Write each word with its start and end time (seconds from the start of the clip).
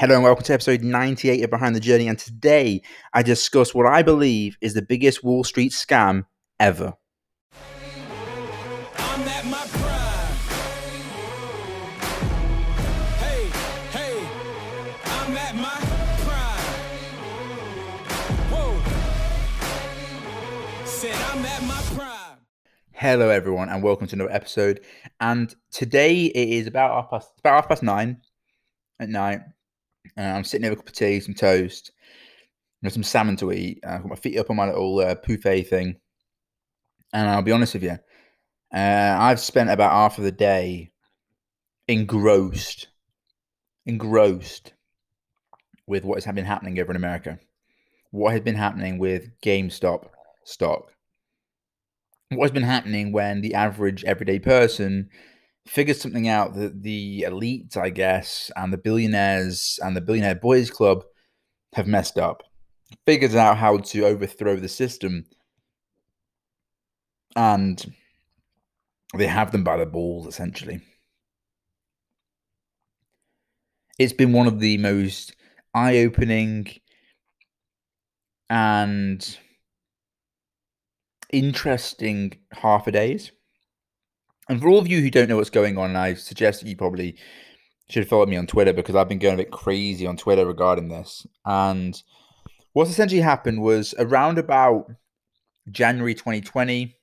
Hello 0.00 0.14
and 0.14 0.24
welcome 0.24 0.42
to 0.44 0.54
episode 0.54 0.80
98 0.80 1.44
of 1.44 1.50
Behind 1.50 1.76
the 1.76 1.80
Journey. 1.80 2.08
And 2.08 2.18
today 2.18 2.80
I 3.12 3.22
discuss 3.22 3.74
what 3.74 3.84
I 3.84 4.00
believe 4.02 4.56
is 4.62 4.72
the 4.72 4.80
biggest 4.80 5.22
Wall 5.22 5.44
Street 5.44 5.72
scam 5.72 6.24
ever. 6.58 6.94
I'm 8.96 9.20
at 9.28 9.44
my 9.44 9.66
prime. 9.66 10.36
Hey, 13.18 13.50
hey, 13.90 14.26
I'm 15.04 15.36
at 15.36 15.54
my 15.56 15.78
prime. 16.24 16.64
Whoa. 18.50 18.80
Said 20.86 21.14
I'm 21.14 21.44
at 21.44 21.62
my 21.64 21.82
prime. 21.94 22.38
Hello 22.92 23.28
everyone 23.28 23.68
and 23.68 23.82
welcome 23.82 24.06
to 24.06 24.16
another 24.16 24.32
episode. 24.32 24.80
And 25.20 25.54
today 25.70 26.24
it 26.24 26.48
is 26.48 26.66
about 26.66 26.94
half 26.94 27.10
past, 27.10 27.32
about 27.40 27.56
half 27.56 27.68
past 27.68 27.82
nine 27.82 28.22
at 28.98 29.10
night. 29.10 29.40
And 30.16 30.36
I'm 30.36 30.44
sitting 30.44 30.64
here 30.64 30.72
with 30.72 30.80
a 30.80 30.82
cup 30.82 30.88
of 30.88 30.94
tea, 30.94 31.20
some 31.20 31.34
toast, 31.34 31.92
and 32.82 32.92
some 32.92 33.02
salmon 33.02 33.36
to 33.36 33.52
eat. 33.52 33.80
I've 33.86 34.02
got 34.02 34.10
my 34.10 34.16
feet 34.16 34.38
up 34.38 34.50
on 34.50 34.56
my 34.56 34.66
little 34.66 34.98
uh, 34.98 35.14
thing. 35.14 35.96
And 37.12 37.28
I'll 37.28 37.42
be 37.42 37.52
honest 37.52 37.74
with 37.74 37.82
you, 37.82 37.98
uh, 38.72 39.16
I've 39.18 39.40
spent 39.40 39.70
about 39.70 39.92
half 39.92 40.18
of 40.18 40.24
the 40.24 40.32
day 40.32 40.92
engrossed, 41.88 42.88
engrossed 43.84 44.72
with 45.86 46.04
what 46.04 46.22
has 46.22 46.34
been 46.34 46.44
happening 46.44 46.78
over 46.78 46.92
in 46.92 46.96
America. 46.96 47.38
What 48.12 48.32
has 48.32 48.40
been 48.42 48.54
happening 48.54 48.98
with 48.98 49.30
GameStop 49.40 50.08
stock. 50.44 50.92
What 52.30 52.44
has 52.44 52.52
been 52.52 52.62
happening 52.62 53.12
when 53.12 53.40
the 53.40 53.54
average 53.54 54.04
everyday 54.04 54.38
person 54.38 55.10
figures 55.66 56.00
something 56.00 56.28
out 56.28 56.54
that 56.54 56.82
the 56.82 57.24
elites, 57.28 57.76
I 57.76 57.90
guess, 57.90 58.50
and 58.56 58.72
the 58.72 58.78
billionaires 58.78 59.78
and 59.82 59.96
the 59.96 60.00
billionaire 60.00 60.34
boys 60.34 60.70
club 60.70 61.04
have 61.74 61.86
messed 61.86 62.18
up. 62.18 62.42
Figures 63.06 63.34
out 63.34 63.56
how 63.56 63.78
to 63.78 64.04
overthrow 64.04 64.56
the 64.56 64.68
system. 64.68 65.24
And 67.36 67.94
they 69.16 69.26
have 69.26 69.52
them 69.52 69.64
by 69.64 69.76
the 69.76 69.86
balls, 69.86 70.26
essentially. 70.26 70.80
It's 73.98 74.12
been 74.12 74.32
one 74.32 74.46
of 74.46 74.60
the 74.60 74.78
most 74.78 75.36
eye 75.74 75.98
opening 75.98 76.66
and 78.48 79.38
interesting 81.32 82.38
half 82.52 82.86
a 82.86 82.92
days. 82.92 83.30
And 84.50 84.60
for 84.60 84.68
all 84.68 84.80
of 84.80 84.88
you 84.88 85.00
who 85.00 85.10
don't 85.10 85.28
know 85.28 85.36
what's 85.36 85.48
going 85.48 85.78
on, 85.78 85.94
I 85.94 86.14
suggest 86.14 86.60
that 86.60 86.68
you 86.68 86.76
probably 86.76 87.16
should 87.88 88.08
follow 88.08 88.26
me 88.26 88.36
on 88.36 88.48
Twitter 88.48 88.72
because 88.72 88.96
I've 88.96 89.08
been 89.08 89.20
going 89.20 89.34
a 89.34 89.44
bit 89.44 89.52
crazy 89.52 90.08
on 90.08 90.16
Twitter 90.16 90.44
regarding 90.44 90.88
this. 90.88 91.24
And 91.46 92.02
what's 92.72 92.90
essentially 92.90 93.20
happened 93.20 93.62
was 93.62 93.94
around 93.96 94.38
about 94.38 94.90
January 95.70 96.14
2020, 96.14 96.96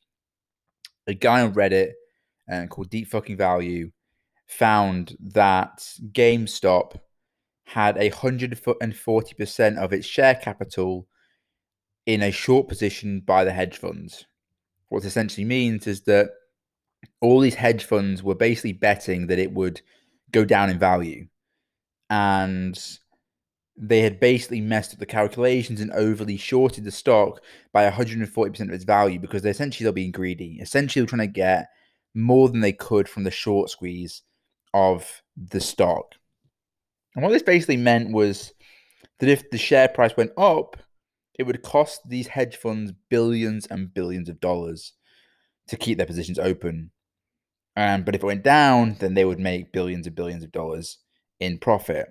a 1.07 1.13
guy 1.13 1.39
on 1.39 1.53
Reddit 1.53 1.91
uh, 2.51 2.65
called 2.65 2.89
Deep 2.89 3.07
Fucking 3.07 3.37
Value 3.37 3.91
found 4.47 5.15
that 5.21 5.87
GameStop 6.11 6.99
had 7.63 7.97
a 7.97 8.09
hundred 8.09 8.59
and 8.81 8.93
forty 8.93 9.35
percent 9.35 9.77
of 9.77 9.93
its 9.93 10.05
share 10.05 10.35
capital 10.35 11.07
in 12.05 12.23
a 12.23 12.31
short 12.31 12.67
position 12.67 13.21
by 13.21 13.45
the 13.45 13.53
hedge 13.53 13.77
funds. 13.77 14.25
What 14.89 15.03
this 15.03 15.11
essentially 15.11 15.45
means 15.45 15.87
is 15.87 16.01
that 16.01 16.31
all 17.21 17.39
these 17.39 17.55
hedge 17.55 17.83
funds 17.83 18.23
were 18.23 18.35
basically 18.35 18.73
betting 18.73 19.27
that 19.27 19.39
it 19.39 19.51
would 19.51 19.81
go 20.31 20.45
down 20.45 20.69
in 20.69 20.79
value. 20.79 21.27
And 22.09 22.79
they 23.75 24.01
had 24.01 24.19
basically 24.19 24.61
messed 24.61 24.93
up 24.93 24.99
the 24.99 25.05
calculations 25.05 25.81
and 25.81 25.91
overly 25.91 26.37
shorted 26.37 26.83
the 26.83 26.91
stock 26.91 27.41
by 27.71 27.89
140% 27.89 28.59
of 28.61 28.69
its 28.71 28.83
value 28.83 29.19
because 29.19 29.43
they 29.43 29.51
essentially 29.51 29.83
they're 29.83 29.93
being 29.93 30.11
greedy. 30.11 30.57
Essentially, 30.59 31.01
they're 31.01 31.09
trying 31.09 31.27
to 31.27 31.33
get 31.33 31.67
more 32.15 32.49
than 32.49 32.61
they 32.61 32.73
could 32.73 33.07
from 33.07 33.23
the 33.23 33.31
short 33.31 33.69
squeeze 33.69 34.23
of 34.73 35.21
the 35.35 35.59
stock. 35.59 36.15
And 37.15 37.23
what 37.23 37.31
this 37.31 37.43
basically 37.43 37.77
meant 37.77 38.11
was 38.11 38.51
that 39.19 39.29
if 39.29 39.49
the 39.51 39.57
share 39.57 39.87
price 39.87 40.15
went 40.17 40.31
up, 40.37 40.77
it 41.37 41.43
would 41.43 41.61
cost 41.61 42.01
these 42.07 42.27
hedge 42.27 42.55
funds 42.55 42.91
billions 43.09 43.67
and 43.67 43.93
billions 43.93 44.27
of 44.29 44.39
dollars 44.39 44.93
to 45.67 45.77
keep 45.77 45.97
their 45.97 46.07
positions 46.07 46.39
open. 46.39 46.91
Um, 47.75 48.03
but 48.03 48.15
if 48.15 48.23
it 48.23 48.27
went 48.27 48.43
down, 48.43 48.97
then 48.99 49.13
they 49.13 49.25
would 49.25 49.39
make 49.39 49.71
billions 49.71 50.07
and 50.07 50.15
billions 50.15 50.43
of 50.43 50.51
dollars 50.51 50.97
in 51.39 51.59
profit. 51.59 52.07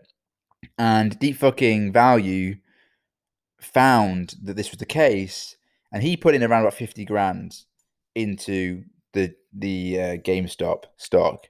And 0.78 1.18
Deep 1.18 1.36
Fucking 1.36 1.92
Value 1.92 2.56
found 3.60 4.34
that 4.42 4.56
this 4.56 4.70
was 4.70 4.78
the 4.78 4.86
case, 4.86 5.56
and 5.92 6.02
he 6.02 6.16
put 6.16 6.34
in 6.34 6.42
around 6.42 6.62
about 6.62 6.74
fifty 6.74 7.04
grand 7.04 7.56
into 8.14 8.84
the 9.12 9.34
the 9.52 10.00
uh, 10.00 10.16
GameStop 10.18 10.84
stock, 10.96 11.48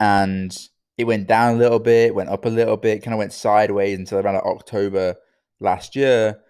and 0.00 0.56
it 0.96 1.04
went 1.04 1.28
down 1.28 1.54
a 1.54 1.58
little 1.58 1.78
bit, 1.78 2.14
went 2.14 2.28
up 2.28 2.44
a 2.44 2.50
little 2.50 2.76
bit, 2.76 3.02
kind 3.02 3.14
of 3.14 3.18
went 3.18 3.32
sideways 3.32 3.98
until 3.98 4.18
around 4.18 4.36
October 4.36 5.16
last 5.60 5.96
year, 5.96 6.40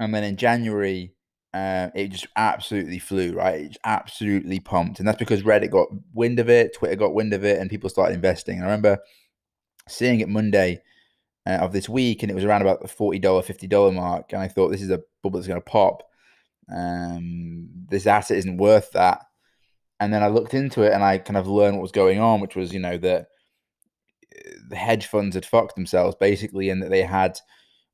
and 0.00 0.14
then 0.14 0.24
in 0.24 0.36
January 0.36 1.12
uh, 1.54 1.88
it 1.94 2.08
just 2.08 2.26
absolutely 2.36 2.98
flew, 2.98 3.32
right? 3.32 3.62
It 3.62 3.76
absolutely 3.84 4.60
pumped. 4.60 4.98
And 4.98 5.08
that's 5.08 5.18
because 5.18 5.42
Reddit 5.42 5.70
got 5.70 5.88
wind 6.12 6.38
of 6.38 6.50
it, 6.50 6.74
Twitter 6.74 6.96
got 6.96 7.14
wind 7.14 7.32
of 7.32 7.44
it, 7.44 7.58
and 7.58 7.70
people 7.70 7.88
started 7.88 8.14
investing. 8.14 8.56
And 8.56 8.64
I 8.64 8.66
remember 8.66 8.98
seeing 9.88 10.20
it 10.20 10.28
Monday 10.28 10.82
uh, 11.46 11.58
of 11.60 11.72
this 11.72 11.88
week, 11.88 12.22
and 12.22 12.30
it 12.30 12.34
was 12.34 12.44
around 12.44 12.62
about 12.62 12.82
the 12.82 12.88
$40, 12.88 13.20
$50 13.22 13.94
mark. 13.94 14.32
And 14.32 14.42
I 14.42 14.48
thought, 14.48 14.68
this 14.68 14.82
is 14.82 14.90
a 14.90 15.00
bubble 15.22 15.38
that's 15.38 15.48
going 15.48 15.60
to 15.60 15.64
pop. 15.64 16.02
Um, 16.74 17.68
this 17.88 18.06
asset 18.06 18.36
isn't 18.38 18.58
worth 18.58 18.92
that. 18.92 19.24
And 20.00 20.12
then 20.12 20.22
I 20.22 20.28
looked 20.28 20.54
into 20.54 20.82
it 20.82 20.92
and 20.92 21.02
I 21.02 21.18
kind 21.18 21.36
of 21.36 21.48
learned 21.48 21.76
what 21.76 21.82
was 21.82 21.92
going 21.92 22.20
on, 22.20 22.40
which 22.40 22.54
was, 22.54 22.72
you 22.72 22.78
know, 22.78 22.98
that 22.98 23.26
uh, 24.32 24.50
the 24.68 24.76
hedge 24.76 25.06
funds 25.06 25.34
had 25.34 25.46
fucked 25.46 25.74
themselves 25.74 26.14
basically, 26.20 26.68
and 26.68 26.82
that 26.82 26.90
they 26.90 27.02
had 27.02 27.40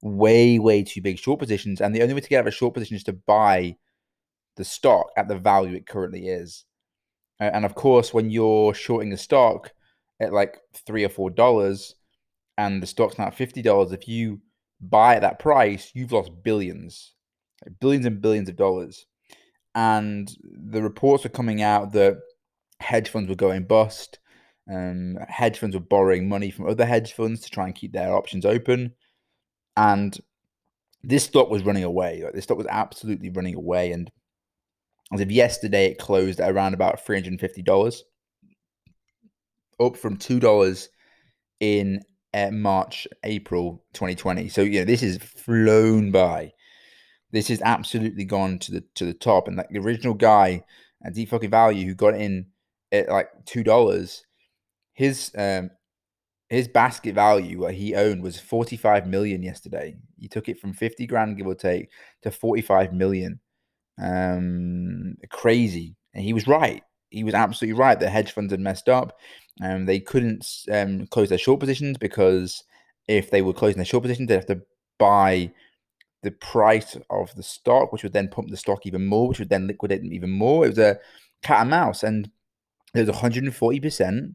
way, 0.05 0.59
way 0.59 0.83
too 0.83 1.01
big 1.01 1.19
short 1.19 1.41
positions. 1.41 1.81
And 1.81 1.95
the 1.95 2.03
only 2.03 2.15
way 2.15 2.21
to 2.21 2.29
get 2.29 2.39
out 2.39 2.47
of 2.47 2.49
a 2.49 2.57
short 2.57 2.75
position 2.75 2.97
is 2.97 3.05
to 3.05 3.13
buy 3.13 3.77
the 4.57 4.65
stock 4.65 5.07
at 5.17 5.27
the 5.27 5.39
value 5.39 5.75
it 5.75 5.87
currently 5.87 6.29
is. 6.29 6.65
And 7.41 7.65
of 7.65 7.75
course, 7.75 8.15
when 8.15 8.31
you're 8.31 8.75
shorting 8.75 9.11
the 9.11 9.17
stock 9.17 9.73
at 10.21 10.33
like 10.33 10.59
three 10.87 11.05
or 11.05 11.09
four 11.09 11.31
dollars 11.31 11.97
and 12.57 12.81
the 12.81 12.87
stock's 12.87 13.19
now 13.19 13.31
fifty 13.31 13.63
dollars, 13.63 13.91
if 13.91 14.07
you 14.07 14.41
buy 14.81 15.17
at 15.17 15.23
that 15.23 15.41
price, 15.41 15.91
you've 15.95 16.13
lost 16.13 16.31
billions, 16.45 17.15
billions 17.81 18.07
and 18.07 18.21
billions 18.21 18.49
of 18.49 18.57
dollars. 18.57 19.07
And 19.75 20.31
the 20.43 20.83
reports 20.83 21.25
were 21.25 21.31
coming 21.31 21.63
out 21.63 21.93
that 21.95 22.19
hedge 22.79 23.09
funds 23.09 23.29
were 23.29 23.35
going 23.35 23.65
bust. 23.65 24.21
Um, 24.71 25.17
hedge 25.29 25.59
funds 25.59 25.75
were 25.75 25.83
borrowing 25.83 26.29
money 26.29 26.51
from 26.51 26.69
other 26.69 26.87
hedge 26.87 27.15
funds 27.15 27.41
to 27.41 27.51
try 27.51 27.65
and 27.65 27.75
keep 27.75 27.93
their 27.93 28.15
options 28.15 28.47
open 28.47 28.95
and 29.77 30.19
this 31.03 31.25
stock 31.25 31.51
was 31.51 31.65
running 31.65 31.85
away. 31.85 32.23
Like 32.23 32.33
this 32.33 32.45
stock 32.45 32.59
was 32.59 32.67
absolutely 32.69 33.31
running 33.31 33.55
away. 33.55 33.93
And 33.93 34.11
as 35.13 35.21
of 35.21 35.31
yesterday, 35.31 35.87
it 35.87 35.99
closed 35.99 36.41
at 36.41 36.51
around 36.51 36.75
about 36.75 37.05
three 37.05 37.17
hundred 37.17 37.33
and 37.33 37.41
fifty 37.41 37.63
dollars, 37.63 38.05
up 39.81 39.97
from 39.97 40.17
two 40.17 40.41
dollars 40.41 40.89
in 41.61 42.01
uh, 42.33 42.51
March, 42.51 43.07
April, 43.23 43.85
twenty 43.93 44.15
twenty. 44.15 44.49
So 44.49 44.63
you 44.63 44.81
know 44.81 44.85
this 44.85 45.03
is 45.03 45.19
flown 45.19 46.11
by. 46.11 46.53
This 47.33 47.49
has 47.49 47.61
absolutely 47.63 48.25
gone 48.25 48.59
to 48.61 48.73
the 48.73 48.85
to 48.95 49.05
the 49.05 49.15
top. 49.15 49.49
And 49.49 49.57
like 49.57 49.69
the 49.69 49.81
original 49.81 50.15
guy 50.15 50.65
at 51.05 51.15
Deep 51.15 51.29
Fucking 51.29 51.51
Value 51.51 51.87
who 51.87 51.95
got 51.95 52.15
in 52.15 52.47
at 52.93 53.09
like 53.09 53.29
two 53.45 53.63
dollars, 53.63 54.25
his 54.95 55.31
um, 55.37 55.71
his 56.49 56.69
basket 56.69 57.15
value 57.15 57.61
what 57.61 57.75
he 57.75 57.95
owned 57.95 58.23
was 58.23 58.39
45 58.39 59.07
million 59.07 59.43
yesterday. 59.43 59.97
He 60.19 60.29
took 60.29 60.49
it 60.49 60.61
from 60.61 60.73
50 60.73 61.07
grand 61.07 61.37
give 61.37 61.47
or 61.47 61.55
take 61.55 61.91
to 62.23 62.31
45 62.31 62.93
million. 62.93 63.41
Um 64.01 65.17
crazy. 65.31 65.97
And 66.13 66.25
he 66.25 66.33
was 66.33 66.47
right. 66.47 66.83
He 67.11 67.25
was 67.25 67.35
absolutely 67.35 67.79
right. 67.79 67.99
The 67.99 68.11
hedge 68.11 68.33
funds 68.33 68.53
had 68.53 68.61
messed 68.61 68.89
up. 68.89 69.19
And 69.61 69.73
um, 69.73 69.87
they 69.87 70.01
couldn't 70.01 70.47
um, 70.71 71.07
close 71.07 71.29
their 71.29 71.39
short 71.39 71.61
positions 71.61 71.97
because 71.97 72.65
if 73.07 73.31
they 73.31 73.41
were 73.41 73.53
closing 73.53 73.79
their 73.79 73.85
short 73.85 74.03
positions 74.03 74.29
they'd 74.29 74.35
have 74.35 74.47
to 74.47 74.63
buy 74.99 75.53
the 76.25 76.33
price 76.33 76.97
of 77.11 77.33
the 77.37 77.43
stock 77.43 77.93
which 77.93 78.03
would 78.03 78.13
then 78.13 78.29
pump 78.29 78.49
the 78.49 78.57
stock 78.57 78.85
even 78.85 79.07
more 79.07 79.29
which 79.29 79.39
would 79.39 79.51
then 79.51 79.67
liquidate 79.67 80.03
them 80.03 80.13
even 80.13 80.31
more. 80.31 80.65
It 80.65 80.71
was 80.71 80.79
a 80.79 80.99
cat 81.43 81.63
and 81.63 81.71
mouse. 81.71 82.03
And 82.03 82.31
there 82.93 83.05
was 83.05 83.15
140% 83.15 84.35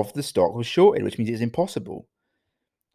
of 0.00 0.12
the 0.12 0.22
stock 0.22 0.54
was 0.54 0.66
shorted, 0.66 1.02
which 1.04 1.18
means 1.18 1.30
it's 1.30 1.40
impossible. 1.40 2.08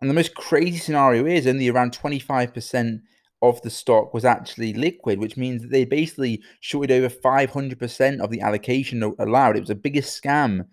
And 0.01 0.09
the 0.09 0.15
most 0.15 0.33
crazy 0.33 0.77
scenario 0.77 1.25
is 1.25 1.47
only 1.47 1.69
around 1.69 1.97
25% 1.97 3.01
of 3.41 3.61
the 3.61 3.69
stock 3.69 4.13
was 4.13 4.25
actually 4.25 4.73
liquid, 4.73 5.19
which 5.19 5.37
means 5.37 5.61
that 5.61 5.71
they 5.71 5.85
basically 5.85 6.41
shorted 6.59 6.91
over 6.91 7.09
500% 7.09 8.19
of 8.19 8.29
the 8.29 8.41
allocation 8.41 9.03
allowed. 9.17 9.55
It 9.55 9.61
was 9.61 9.69
the 9.69 9.75
biggest 9.75 10.21
scam 10.21 10.65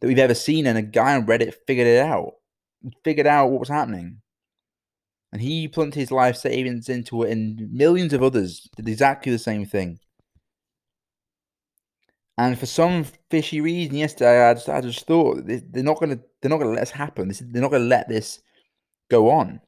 that 0.00 0.06
we've 0.06 0.18
ever 0.18 0.34
seen, 0.34 0.66
and 0.66 0.78
a 0.78 0.82
guy 0.82 1.14
on 1.14 1.26
Reddit 1.26 1.54
figured 1.66 1.86
it 1.86 2.04
out. 2.04 2.34
figured 3.04 3.26
out 3.26 3.50
what 3.50 3.60
was 3.60 3.68
happening. 3.68 4.20
And 5.32 5.42
he 5.42 5.68
plunked 5.68 5.94
his 5.94 6.10
life 6.10 6.36
savings 6.36 6.88
into 6.88 7.22
it, 7.22 7.32
and 7.32 7.70
millions 7.70 8.12
of 8.12 8.22
others 8.22 8.68
did 8.76 8.88
exactly 8.88 9.32
the 9.32 9.38
same 9.38 9.66
thing. 9.66 9.98
And 12.38 12.58
for 12.58 12.66
some 12.66 13.04
fishy 13.30 13.60
reason, 13.60 13.96
yesterday 13.96 14.48
I 14.48 14.54
just, 14.54 14.68
I 14.68 14.80
just 14.80 15.06
thought 15.06 15.44
they- 15.46 15.56
they're 15.56 15.82
not 15.82 15.98
gonna 16.00 16.20
they're 16.40 16.50
not 16.50 16.58
gonna 16.58 16.70
let 16.70 16.80
this 16.80 16.90
happen. 16.92 17.32
They're 17.50 17.62
not 17.62 17.72
gonna 17.72 17.84
let 17.84 18.08
this 18.08 18.40
go 19.10 19.30
on. 19.30 19.60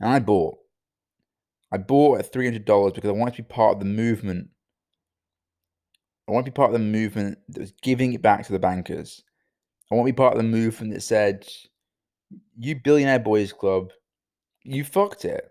And 0.00 0.10
I 0.10 0.18
bought. 0.18 0.58
I 1.72 1.78
bought 1.78 2.20
at 2.20 2.32
three 2.32 2.44
hundred 2.46 2.66
dollars 2.66 2.92
because 2.92 3.08
I 3.08 3.14
wanted 3.14 3.36
to 3.36 3.42
be 3.42 3.48
part 3.48 3.74
of 3.74 3.78
the 3.80 3.86
movement. 3.86 4.50
I 6.28 6.32
want 6.32 6.44
to 6.44 6.50
be 6.50 6.54
part 6.54 6.74
of 6.74 6.80
the 6.80 6.84
movement 6.86 7.38
that 7.48 7.60
was 7.60 7.72
giving 7.82 8.12
it 8.12 8.22
back 8.22 8.44
to 8.46 8.52
the 8.52 8.58
bankers. 8.58 9.22
I 9.90 9.94
want 9.94 10.06
to 10.06 10.12
be 10.12 10.16
part 10.16 10.34
of 10.34 10.38
the 10.38 10.48
movement 10.48 10.92
that 10.92 11.02
said, 11.02 11.48
"You 12.58 12.80
billionaire 12.82 13.20
boys 13.20 13.52
club, 13.52 13.92
you 14.64 14.84
fucked 14.84 15.24
it. 15.24 15.48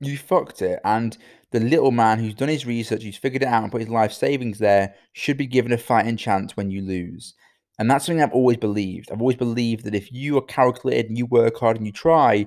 You 0.00 0.16
fucked 0.16 0.62
it." 0.62 0.80
And 0.84 1.18
the 1.52 1.60
little 1.60 1.90
man 1.90 2.18
who's 2.18 2.34
done 2.34 2.48
his 2.48 2.66
research, 2.66 3.02
who's 3.02 3.16
figured 3.16 3.42
it 3.42 3.48
out 3.48 3.62
and 3.62 3.72
put 3.72 3.80
his 3.80 3.90
life 3.90 4.12
savings 4.12 4.58
there, 4.58 4.94
should 5.12 5.36
be 5.36 5.46
given 5.46 5.72
a 5.72 5.78
fighting 5.78 6.16
chance 6.16 6.56
when 6.56 6.70
you 6.70 6.82
lose. 6.82 7.34
And 7.78 7.90
that's 7.90 8.06
something 8.06 8.22
I've 8.22 8.32
always 8.32 8.58
believed. 8.58 9.10
I've 9.10 9.20
always 9.20 9.36
believed 9.36 9.84
that 9.84 9.94
if 9.94 10.12
you 10.12 10.36
are 10.36 10.42
calculated 10.42 11.06
and 11.06 11.18
you 11.18 11.26
work 11.26 11.58
hard 11.58 11.76
and 11.76 11.86
you 11.86 11.92
try, 11.92 12.46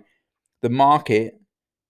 the 0.62 0.70
market, 0.70 1.40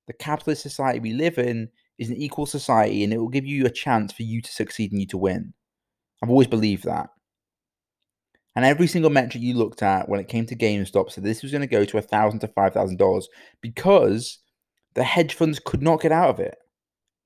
the 0.07 0.13
capitalist 0.13 0.61
society 0.63 0.99
we 0.99 1.13
live 1.13 1.37
in, 1.37 1.69
is 1.99 2.09
an 2.09 2.17
equal 2.17 2.45
society 2.45 3.03
and 3.03 3.13
it 3.13 3.17
will 3.17 3.29
give 3.29 3.45
you 3.45 3.65
a 3.65 3.69
chance 3.69 4.11
for 4.11 4.23
you 4.23 4.41
to 4.41 4.51
succeed 4.51 4.91
and 4.91 4.99
you 4.99 5.07
to 5.07 5.17
win. 5.17 5.53
I've 6.21 6.29
always 6.29 6.47
believed 6.47 6.85
that. 6.85 7.09
And 8.55 8.65
every 8.65 8.87
single 8.87 9.11
metric 9.11 9.43
you 9.43 9.55
looked 9.55 9.81
at 9.83 10.07
when 10.07 10.19
it 10.19 10.27
came 10.27 10.45
to 10.45 10.55
GameStop 10.55 11.11
said 11.11 11.23
this 11.23 11.41
was 11.41 11.51
going 11.51 11.61
to 11.61 11.67
go 11.67 11.85
to 11.85 11.97
a 11.97 12.01
thousand 12.01 12.39
to 12.39 12.47
five 12.47 12.73
thousand 12.73 12.97
dollars 12.97 13.27
because 13.61 14.39
the 14.93 15.03
hedge 15.03 15.33
funds 15.33 15.59
could 15.59 15.81
not 15.81 16.01
get 16.01 16.11
out 16.11 16.29
of 16.29 16.39
it. 16.39 16.55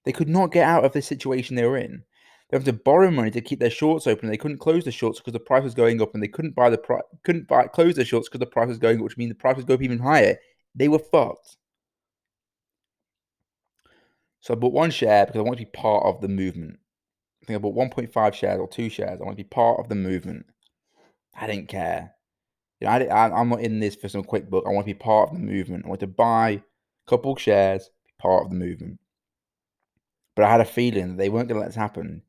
They 0.07 0.13
could 0.13 0.29
not 0.29 0.53
get 0.53 0.63
out 0.63 0.85
of 0.85 0.93
the 0.93 1.01
situation 1.01 1.57
they 1.57 1.65
were 1.65 1.75
in. 1.77 2.01
They 2.49 2.55
have 2.55 2.63
to 2.63 2.71
borrow 2.71 3.11
money 3.11 3.29
to 3.31 3.41
keep 3.41 3.59
their 3.59 3.69
shorts 3.69 4.07
open. 4.07 4.29
They 4.29 4.37
couldn't 4.37 4.59
close 4.59 4.85
the 4.85 4.91
shorts 4.93 5.19
because 5.19 5.33
the 5.33 5.39
price 5.41 5.63
was 5.63 5.73
going 5.73 6.01
up, 6.01 6.13
and 6.13 6.23
they 6.23 6.29
couldn't 6.29 6.55
buy 6.55 6.69
the 6.69 6.77
pri- 6.77 7.01
couldn't 7.25 7.49
buy 7.49 7.67
close 7.67 7.95
their 7.95 8.05
shorts 8.05 8.29
because 8.29 8.39
the 8.39 8.45
price 8.45 8.69
was 8.69 8.77
going 8.77 8.99
up, 8.99 9.03
which 9.03 9.17
means 9.17 9.31
the 9.31 9.35
price 9.35 9.57
was 9.57 9.65
going 9.65 9.79
up 9.79 9.83
even 9.83 9.99
higher. 9.99 10.37
They 10.73 10.87
were 10.87 10.99
fucked. 10.99 11.57
So 14.39 14.53
I 14.53 14.55
bought 14.55 14.71
one 14.71 14.91
share 14.91 15.25
because 15.25 15.39
I 15.39 15.43
want 15.43 15.57
to 15.59 15.65
be 15.65 15.71
part 15.71 16.05
of 16.05 16.21
the 16.21 16.29
movement. 16.29 16.79
I 17.43 17.45
think 17.47 17.55
I 17.57 17.59
bought 17.59 17.75
1.5 17.75 18.33
shares 18.33 18.61
or 18.61 18.69
two 18.69 18.87
shares. 18.87 19.19
I 19.19 19.25
want 19.25 19.37
to 19.37 19.43
be 19.43 19.49
part 19.49 19.81
of 19.81 19.89
the 19.89 19.95
movement. 19.95 20.45
I 21.35 21.47
didn't 21.47 21.67
care. 21.67 22.13
You 22.79 22.87
know, 22.87 22.93
I, 22.93 23.37
I'm 23.37 23.49
not 23.49 23.59
in 23.59 23.81
this 23.81 23.95
for 23.95 24.07
some 24.07 24.23
quick 24.23 24.49
book. 24.49 24.63
I 24.65 24.71
want 24.71 24.87
to 24.87 24.93
be 24.93 24.97
part 24.97 25.31
of 25.31 25.35
the 25.35 25.43
movement. 25.43 25.83
I 25.83 25.89
want 25.89 25.99
to 25.99 26.07
buy 26.07 26.49
a 26.51 26.61
couple 27.09 27.35
shares, 27.35 27.89
be 28.05 28.13
part 28.19 28.45
of 28.45 28.51
the 28.51 28.55
movement. 28.55 29.01
But 30.37 30.45
I 30.45 30.51
had 30.51 30.61
a 30.61 30.65
feeling 30.65 31.09
that 31.09 31.17
they 31.17 31.29
weren't 31.29 31.49
going 31.49 31.57
to 31.57 31.61
let 31.61 31.69
this 31.69 31.75
happen. 31.75 32.21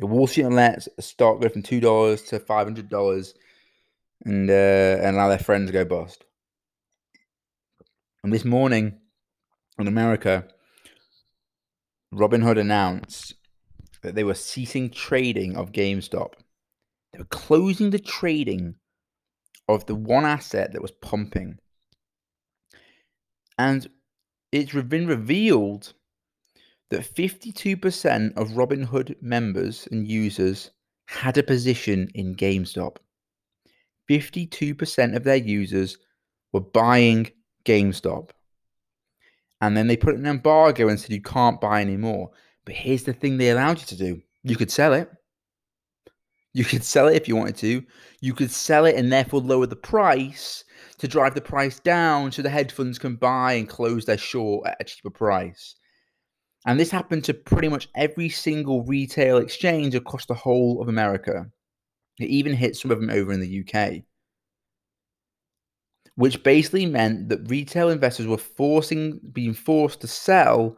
The 0.00 0.06
Wall 0.06 0.26
Street 0.26 0.46
and 0.46 0.56
let 0.56 0.84
a 0.98 1.02
stock 1.02 1.40
go 1.40 1.48
from 1.48 1.62
two 1.62 1.78
dollars 1.78 2.22
to 2.24 2.40
five 2.40 2.66
hundred 2.66 2.88
dollars, 2.88 3.34
and 4.24 4.50
uh, 4.50 4.52
and 4.52 5.14
allow 5.14 5.28
their 5.28 5.38
friends 5.38 5.70
go 5.70 5.84
bust. 5.84 6.24
And 8.24 8.32
this 8.32 8.44
morning, 8.44 8.98
in 9.78 9.86
America, 9.86 10.48
Robinhood 12.12 12.58
announced 12.58 13.34
that 14.02 14.16
they 14.16 14.24
were 14.24 14.34
ceasing 14.34 14.90
trading 14.90 15.56
of 15.56 15.70
GameStop. 15.70 16.32
They 17.12 17.20
were 17.20 17.26
closing 17.26 17.90
the 17.90 18.00
trading 18.00 18.74
of 19.68 19.86
the 19.86 19.94
one 19.94 20.24
asset 20.24 20.72
that 20.72 20.82
was 20.82 20.90
pumping. 20.90 21.58
And 23.56 23.88
it's 24.50 24.72
been 24.72 25.06
revealed 25.06 25.94
that 26.90 27.14
52% 27.14 28.36
of 28.36 28.48
Robinhood 28.50 29.20
members 29.20 29.86
and 29.90 30.08
users 30.08 30.70
had 31.06 31.38
a 31.38 31.42
position 31.42 32.10
in 32.14 32.34
GameStop. 32.34 32.96
52% 34.08 35.16
of 35.16 35.24
their 35.24 35.36
users 35.36 35.98
were 36.52 36.60
buying 36.60 37.30
GameStop. 37.64 38.30
And 39.60 39.76
then 39.76 39.86
they 39.86 39.96
put 39.96 40.14
an 40.14 40.26
embargo 40.26 40.88
and 40.88 40.98
said 40.98 41.12
you 41.12 41.20
can't 41.20 41.60
buy 41.60 41.80
anymore. 41.80 42.30
But 42.64 42.74
here's 42.74 43.04
the 43.04 43.12
thing 43.12 43.36
they 43.36 43.50
allowed 43.50 43.80
you 43.80 43.86
to 43.86 43.96
do 43.96 44.22
you 44.44 44.56
could 44.56 44.70
sell 44.70 44.92
it. 44.92 45.10
You 46.54 46.64
could 46.64 46.84
sell 46.84 47.08
it 47.08 47.16
if 47.16 47.28
you 47.28 47.36
wanted 47.36 47.56
to. 47.56 47.84
You 48.20 48.34
could 48.34 48.50
sell 48.50 48.86
it 48.86 48.96
and 48.96 49.12
therefore 49.12 49.40
lower 49.40 49.66
the 49.66 49.76
price 49.76 50.64
to 50.98 51.08
drive 51.08 51.34
the 51.34 51.40
price 51.40 51.78
down 51.80 52.32
so 52.32 52.42
the 52.42 52.50
hedge 52.50 52.72
funds 52.72 52.98
can 52.98 53.16
buy 53.16 53.52
and 53.54 53.68
close 53.68 54.04
their 54.04 54.18
short 54.18 54.66
at 54.66 54.76
a 54.80 54.84
cheaper 54.84 55.10
price. 55.10 55.76
And 56.66 56.78
this 56.78 56.90
happened 56.90 57.24
to 57.24 57.34
pretty 57.34 57.68
much 57.68 57.88
every 57.94 58.28
single 58.28 58.82
retail 58.84 59.38
exchange 59.38 59.94
across 59.94 60.26
the 60.26 60.34
whole 60.34 60.82
of 60.82 60.88
America. 60.88 61.46
It 62.18 62.28
even 62.28 62.52
hit 62.52 62.76
some 62.76 62.90
of 62.90 63.00
them 63.00 63.10
over 63.10 63.32
in 63.32 63.40
the 63.40 63.64
UK. 63.64 64.02
Which 66.16 66.42
basically 66.42 66.86
meant 66.86 67.28
that 67.28 67.48
retail 67.48 67.90
investors 67.90 68.26
were 68.26 68.38
forcing 68.38 69.20
being 69.32 69.54
forced 69.54 70.00
to 70.00 70.08
sell 70.08 70.76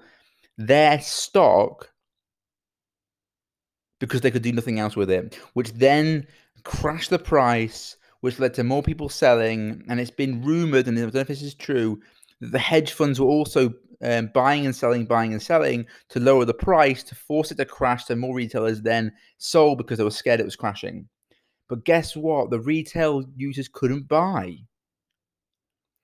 their 0.59 1.01
stock 1.01 1.91
because 4.01 4.21
they 4.21 4.31
could 4.31 4.43
do 4.43 4.53
nothing 4.53 4.79
else 4.79 4.97
with 4.97 5.11
it, 5.11 5.35
which 5.55 5.73
then 5.73 6.27
crashed 6.65 7.11
the 7.11 7.19
price, 7.19 7.97
which 8.21 8.39
led 8.39 8.53
to 8.55 8.65
more 8.65 8.83
people 8.83 9.09
selling. 9.09 9.83
And 9.89 9.99
it's 9.99 10.11
been 10.11 10.43
rumored, 10.43 10.89
and 10.89 10.99
I 10.99 11.03
don't 11.03 11.15
know 11.15 11.21
if 11.21 11.29
this 11.29 11.43
is 11.43 11.55
true, 11.55 12.01
that 12.41 12.53
the 12.53 12.59
hedge 12.59 12.93
funds 12.93 13.19
were 13.19 13.27
also 13.27 13.73
um, 14.03 14.31
buying 14.33 14.67
and 14.67 14.75
selling, 14.75 15.07
buying 15.07 15.33
and 15.33 15.43
selling 15.43 15.87
to 16.09 16.21
lower 16.21 16.45
the 16.45 16.55
price 16.55 17.03
to 17.05 17.15
force 17.15 17.51
it 17.51 17.57
to 17.57 17.65
crash. 17.65 18.07
So 18.07 18.17
more 18.17 18.35
retailers 18.35 18.83
then 18.83 19.13
sold 19.39 19.79
because 19.79 19.99
they 19.99 20.05
were 20.05 20.11
scared 20.11 20.41
it 20.41 20.45
was 20.45 20.57
crashing. 20.57 21.09
But 21.69 21.85
guess 21.85 22.17
what? 22.17 22.51
The 22.51 22.61
retail 22.61 23.25
users 23.37 23.69
couldn't 23.69 24.09
buy. 24.09 24.57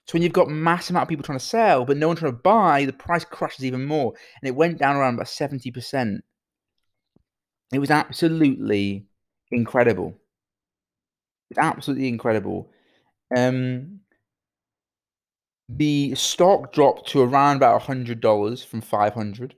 So 0.07 0.13
when 0.13 0.23
you've 0.23 0.33
got 0.33 0.49
mass 0.49 0.89
amount 0.89 1.03
of 1.03 1.09
people 1.09 1.25
trying 1.25 1.39
to 1.39 1.45
sell, 1.45 1.85
but 1.85 1.97
no 1.97 2.07
one 2.07 2.17
trying 2.17 2.31
to 2.31 2.39
buy, 2.39 2.85
the 2.85 2.93
price 2.93 3.25
crashes 3.25 3.65
even 3.65 3.85
more, 3.85 4.15
and 4.41 4.49
it 4.49 4.55
went 4.55 4.79
down 4.79 4.95
around 4.95 5.15
about 5.15 5.29
seventy 5.29 5.73
percent. 5.73 6.23
It 7.73 7.81
was 7.81 7.91
absolutely 7.91 9.07
incredible. 9.51 10.15
It's 11.51 11.59
absolutely 11.59 12.07
incredible. 12.07 12.71
Um, 13.37 14.01
the 15.69 16.15
stock 16.15 16.73
dropped 16.73 17.09
to 17.09 17.23
around 17.23 17.57
about 17.57 17.83
hundred 17.83 18.21
dollars 18.21 18.63
from 18.63 18.81
five 18.81 19.15
hundred, 19.15 19.55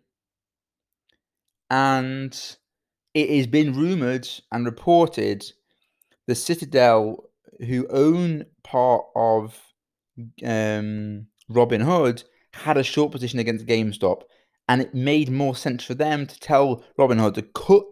and 1.70 2.56
it 3.14 3.30
has 3.30 3.46
been 3.46 3.74
rumored 3.74 4.28
and 4.52 4.64
reported 4.64 5.44
the 6.26 6.34
Citadel, 6.34 7.30
who 7.66 7.86
own 7.88 8.44
part 8.62 9.04
of 9.16 9.60
um, 10.44 11.26
Robinhood, 11.50 12.24
had 12.52 12.76
a 12.76 12.82
short 12.82 13.12
position 13.12 13.38
against 13.38 13.66
GameStop, 13.66 14.22
and 14.68 14.82
it 14.82 14.94
made 14.94 15.30
more 15.30 15.56
sense 15.56 15.84
for 15.84 15.94
them 15.94 16.26
to 16.26 16.38
tell 16.38 16.84
Robinhood 16.98 17.34
to 17.34 17.42
cut 17.42 17.84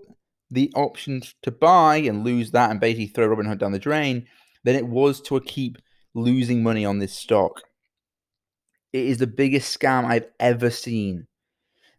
the 0.50 0.70
options 0.76 1.34
to 1.42 1.50
buy 1.50 1.96
and 1.96 2.24
lose 2.24 2.50
that 2.52 2.70
and 2.70 2.78
basically 2.78 3.08
throw 3.08 3.28
Robinhood 3.28 3.58
down 3.58 3.72
the 3.72 3.78
drain 3.78 4.26
than 4.64 4.76
it 4.76 4.86
was 4.86 5.20
to 5.22 5.40
keep 5.40 5.78
losing 6.14 6.62
money 6.62 6.84
on 6.84 6.98
this 6.98 7.14
stock. 7.14 7.62
It 8.96 9.08
is 9.08 9.18
the 9.18 9.26
biggest 9.26 9.78
scam 9.78 10.06
I've 10.06 10.28
ever 10.40 10.70
seen. 10.70 11.26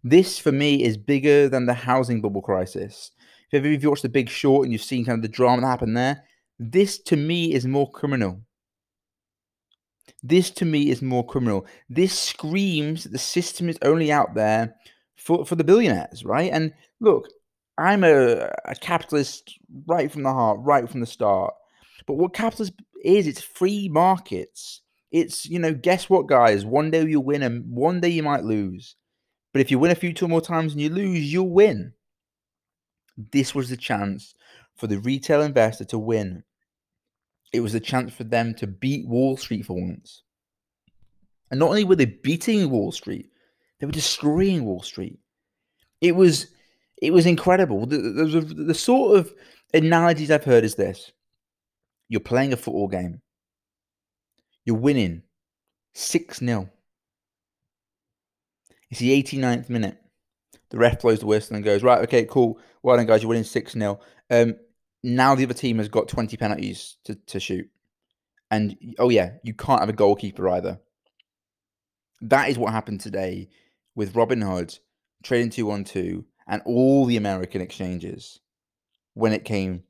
This, 0.04 0.40
for 0.40 0.52
me, 0.52 0.84
is 0.84 0.98
bigger 0.98 1.48
than 1.48 1.68
the 1.68 1.76
housing 1.76 2.22
bubble 2.22 2.42
crisis. 2.42 3.12
If 3.52 3.60
ever 3.60 3.68
you've 3.68 3.84
watched 3.84 4.02
The 4.02 4.10
Big 4.10 4.30
Short 4.30 4.64
and 4.64 4.74
you've 4.74 4.82
seen 4.82 5.06
kind 5.06 5.20
of 5.20 5.22
the 5.22 5.28
drama 5.28 5.62
that 5.62 5.68
happened 5.68 5.96
there, 5.96 6.24
this 6.58 6.98
to 7.04 7.16
me 7.16 7.54
is 7.54 7.68
more 7.68 7.88
criminal. 7.92 8.42
This 10.24 10.50
to 10.52 10.66
me 10.66 10.90
is 10.90 11.04
more 11.04 11.24
criminal. 11.24 11.68
This 11.88 12.18
screams 12.18 13.04
that 13.04 13.12
the 13.12 13.20
system 13.20 13.70
is 13.70 13.78
only 13.84 14.12
out 14.12 14.34
there 14.34 14.74
for, 15.18 15.46
for 15.46 15.54
the 15.54 15.64
billionaires, 15.64 16.26
right? 16.26 16.52
And 16.52 16.74
look, 17.00 17.28
I'm 17.78 18.04
a, 18.04 18.52
a 18.66 18.74
capitalist 18.74 19.60
right 19.86 20.12
from 20.12 20.24
the 20.24 20.34
heart, 20.34 20.62
right 20.62 20.90
from 20.90 21.02
the 21.02 21.06
start. 21.06 21.54
But 22.08 22.16
what 22.16 22.34
capitalism 22.34 22.76
is, 23.04 23.28
it's 23.28 23.42
free 23.42 23.88
markets. 23.88 24.82
It's, 25.12 25.46
you 25.46 25.60
know, 25.60 25.74
guess 25.74 26.10
what, 26.10 26.28
guys? 26.28 26.66
One 26.66 26.92
day 26.92 27.06
you'll 27.06 27.24
win 27.24 27.44
and 27.44 27.66
one 27.72 28.02
day 28.02 28.10
you 28.10 28.24
might 28.24 28.44
lose. 28.44 28.96
But 29.54 29.62
if 29.62 29.72
you 29.72 29.80
win 29.80 29.92
a 29.92 29.96
few 29.96 30.14
two 30.14 30.28
more 30.28 30.42
times 30.42 30.74
and 30.74 30.82
you 30.82 30.90
lose, 30.90 31.32
you'll 31.32 31.50
win. 31.50 31.94
This 33.32 33.56
was 33.56 33.70
the 33.70 33.78
chance 33.78 34.36
for 34.76 34.88
the 34.88 35.00
retail 35.00 35.42
investor 35.42 35.86
to 35.86 35.98
win. 35.98 36.44
It 37.54 37.62
was 37.62 37.74
a 37.74 37.80
chance 37.80 38.14
for 38.14 38.26
them 38.26 38.54
to 38.56 38.68
beat 38.68 39.08
Wall 39.08 39.38
Street 39.38 39.66
for 39.66 39.74
once. 39.74 40.24
And 41.50 41.60
not 41.60 41.70
only 41.70 41.86
were 41.86 41.96
they 41.96 42.06
beating 42.06 42.70
Wall 42.70 42.92
Street, 42.92 43.30
they 43.80 43.86
were 43.86 43.92
destroying 43.92 44.66
Wall 44.66 44.82
Street. 44.82 45.20
It 46.02 46.16
was 46.16 46.48
it 47.02 47.14
was 47.14 47.26
incredible. 47.26 47.86
The, 47.86 47.98
the, 47.98 48.26
the, 48.26 48.64
the 48.66 48.74
sort 48.74 49.18
of 49.18 49.34
analogies 49.74 50.30
I've 50.30 50.44
heard 50.44 50.64
is 50.64 50.76
this: 50.76 51.12
you're 52.10 52.20
playing 52.20 52.54
a 52.54 52.58
football 52.58 52.88
game, 52.88 53.22
You're 54.68 54.76
winning 54.76 55.24
6 55.94 56.40
0. 56.40 56.70
It's 58.92 59.00
the 59.00 59.24
89th 59.24 59.70
minute. 59.70 59.98
The 60.70 60.78
ref 60.78 61.02
blows 61.02 61.22
the 61.22 61.26
whistle 61.26 61.56
and 61.56 61.64
goes, 61.64 61.84
Right, 61.84 62.02
okay, 62.04 62.26
cool. 62.26 62.60
Well 62.84 62.98
done, 62.98 63.06
guys. 63.06 63.22
You're 63.22 63.30
winning 63.30 63.46
6 63.46 63.72
0. 63.72 64.00
Um, 64.30 64.56
now 65.04 65.36
the 65.36 65.46
other 65.46 65.54
team 65.54 65.78
has 65.78 65.88
got 65.88 66.10
20 66.10 66.36
penalties 66.36 66.98
to, 67.06 67.16
to 67.16 67.40
shoot. 67.40 67.70
And 68.52 68.76
oh, 69.00 69.08
yeah, 69.08 69.36
you 69.42 69.54
can't 69.54 69.80
have 69.80 69.88
a 69.88 69.94
goalkeeper 69.94 70.50
either. 70.50 70.82
That 72.20 72.50
is 72.50 72.58
what 72.58 72.74
happened 72.74 73.00
today 73.00 73.48
with 73.96 74.16
Robinhood 74.16 74.80
Trading 75.24 75.50
212, 75.50 76.26
and 76.46 76.62
all 76.66 77.06
the 77.06 77.16
American 77.16 77.62
exchanges 77.62 78.42
when 79.14 79.32
it 79.32 79.46
came 79.46 79.84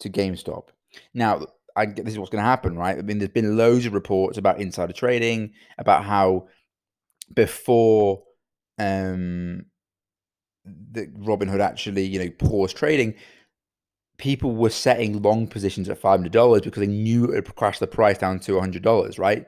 to 0.00 0.10
GameStop. 0.10 0.70
Now, 1.14 1.46
I, 1.76 1.86
this 1.86 2.14
is 2.14 2.18
what's 2.18 2.30
going 2.30 2.42
to 2.42 2.48
happen, 2.48 2.76
right? 2.76 2.98
I 2.98 3.02
mean, 3.02 3.18
there's 3.18 3.30
been 3.30 3.56
loads 3.56 3.86
of 3.86 3.94
reports 3.94 4.38
about 4.38 4.60
insider 4.60 4.92
trading, 4.92 5.52
about 5.78 6.04
how 6.04 6.48
before 7.34 8.22
um, 8.78 9.66
the 10.64 11.06
Robinhood 11.18 11.60
actually, 11.60 12.04
you 12.04 12.18
know, 12.18 12.30
paused 12.38 12.76
trading, 12.76 13.14
people 14.18 14.54
were 14.54 14.70
setting 14.70 15.20
long 15.22 15.46
positions 15.46 15.88
at 15.88 15.98
five 15.98 16.18
hundred 16.18 16.32
dollars 16.32 16.62
because 16.62 16.80
they 16.80 16.86
knew 16.86 17.24
it 17.24 17.46
would 17.46 17.56
crash 17.56 17.78
the 17.78 17.86
price 17.86 18.18
down 18.18 18.38
to 18.40 18.60
hundred 18.60 18.82
dollars, 18.82 19.18
right? 19.18 19.46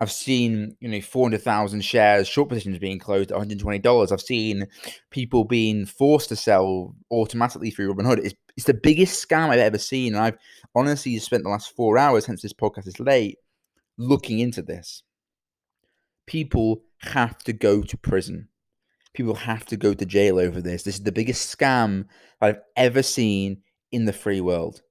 I've 0.00 0.12
seen, 0.12 0.76
you 0.80 0.88
know, 0.88 1.00
400,000 1.00 1.80
shares, 1.80 2.28
short 2.28 2.48
positions 2.48 2.78
being 2.78 3.00
closed 3.00 3.32
at 3.32 3.38
$120. 3.38 4.12
I've 4.12 4.20
seen 4.20 4.68
people 5.10 5.44
being 5.44 5.86
forced 5.86 6.28
to 6.28 6.36
sell 6.36 6.94
automatically 7.10 7.70
through 7.70 7.92
Robinhood. 7.92 8.18
It's, 8.24 8.34
it's 8.58 8.66
the 8.66 8.74
biggest 8.74 9.26
scam 9.26 9.50
I've 9.50 9.60
ever 9.60 9.78
seen. 9.78 10.16
And 10.16 10.24
I've 10.24 10.38
honestly 10.74 11.16
spent 11.20 11.44
the 11.44 11.48
last 11.48 11.76
four 11.76 11.96
hours, 11.96 12.26
hence 12.26 12.42
this 12.42 12.52
podcast 12.52 12.88
is 12.88 12.98
late, 12.98 13.38
looking 13.98 14.40
into 14.40 14.62
this. 14.62 15.04
People 16.26 16.82
have 17.02 17.38
to 17.44 17.52
go 17.52 17.82
to 17.82 17.96
prison. 17.96 18.48
People 19.14 19.36
have 19.36 19.64
to 19.66 19.76
go 19.76 19.94
to 19.94 20.04
jail 20.04 20.40
over 20.40 20.60
this. 20.60 20.82
This 20.82 20.96
is 20.96 21.04
the 21.04 21.12
biggest 21.12 21.56
scam 21.56 22.06
I've 22.40 22.58
ever 22.74 23.00
seen 23.00 23.62
in 23.92 24.06
the 24.06 24.12
free 24.12 24.40
world. 24.40 24.82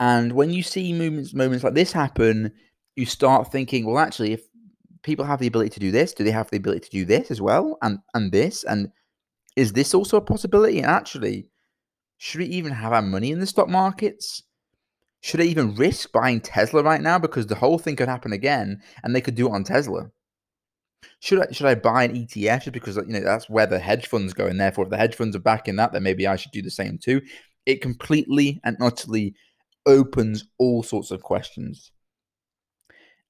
And 0.00 0.32
when 0.32 0.50
you 0.50 0.64
see 0.64 0.92
moments 0.92 1.32
moments 1.32 1.62
like 1.62 1.74
this 1.74 1.92
happen, 1.92 2.50
you 2.96 3.06
start 3.06 3.52
thinking, 3.52 3.86
well, 3.86 4.00
actually, 4.00 4.32
if 4.32 4.42
people 5.04 5.24
have 5.24 5.38
the 5.38 5.46
ability 5.46 5.70
to 5.70 5.80
do 5.80 5.92
this, 5.92 6.12
do 6.12 6.24
they 6.24 6.32
have 6.32 6.50
the 6.50 6.56
ability 6.56 6.80
to 6.80 6.90
do 6.90 7.04
this 7.04 7.30
as 7.30 7.40
well, 7.40 7.78
and 7.82 8.00
and 8.14 8.32
this, 8.32 8.64
and 8.64 8.90
is 9.54 9.74
this 9.74 9.94
also 9.94 10.16
a 10.16 10.20
possibility? 10.20 10.78
And 10.78 10.86
actually, 10.86 11.46
should 12.18 12.40
we 12.40 12.46
even 12.46 12.72
have 12.72 12.92
our 12.92 13.02
money 13.02 13.30
in 13.30 13.40
the 13.40 13.46
stock 13.46 13.68
markets? 13.68 14.42
Should 15.20 15.40
I 15.40 15.44
even 15.44 15.74
risk 15.74 16.12
buying 16.12 16.40
Tesla 16.40 16.82
right 16.82 17.00
now 17.00 17.18
because 17.18 17.46
the 17.46 17.54
whole 17.54 17.78
thing 17.78 17.96
could 17.96 18.08
happen 18.08 18.32
again, 18.32 18.82
and 19.02 19.14
they 19.14 19.20
could 19.20 19.34
do 19.34 19.48
it 19.48 19.52
on 19.52 19.64
Tesla? 19.64 20.10
Should 21.20 21.40
I 21.40 21.52
should 21.52 21.66
I 21.66 21.74
buy 21.74 22.04
an 22.04 22.14
ETF 22.14 22.64
just 22.64 22.72
because 22.72 22.96
you 22.96 23.04
know 23.06 23.20
that's 23.20 23.48
where 23.48 23.66
the 23.66 23.78
hedge 23.78 24.06
funds 24.06 24.34
go, 24.34 24.46
and 24.46 24.60
therefore 24.60 24.84
if 24.84 24.90
the 24.90 24.96
hedge 24.96 25.14
funds 25.14 25.34
are 25.34 25.40
backing 25.40 25.76
that, 25.76 25.92
then 25.92 26.02
maybe 26.02 26.26
I 26.26 26.36
should 26.36 26.52
do 26.52 26.62
the 26.62 26.70
same 26.70 26.98
too. 26.98 27.22
It 27.66 27.80
completely 27.80 28.60
and 28.64 28.76
utterly 28.80 29.34
opens 29.86 30.44
all 30.58 30.82
sorts 30.82 31.10
of 31.10 31.22
questions. 31.22 31.92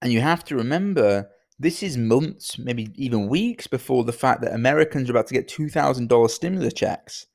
And 0.02 0.12
you 0.12 0.20
have 0.20 0.44
to 0.44 0.56
remember, 0.56 1.30
this 1.58 1.82
is 1.82 1.96
months, 1.96 2.58
maybe 2.58 2.90
even 2.96 3.28
weeks 3.28 3.66
before 3.66 4.04
the 4.04 4.12
fact 4.12 4.42
that 4.42 4.52
Americans 4.52 5.08
are 5.08 5.12
about 5.12 5.28
to 5.28 5.34
get 5.34 5.48
$2,000 5.48 6.30
stimulus 6.30 6.74
checks. 6.74 7.26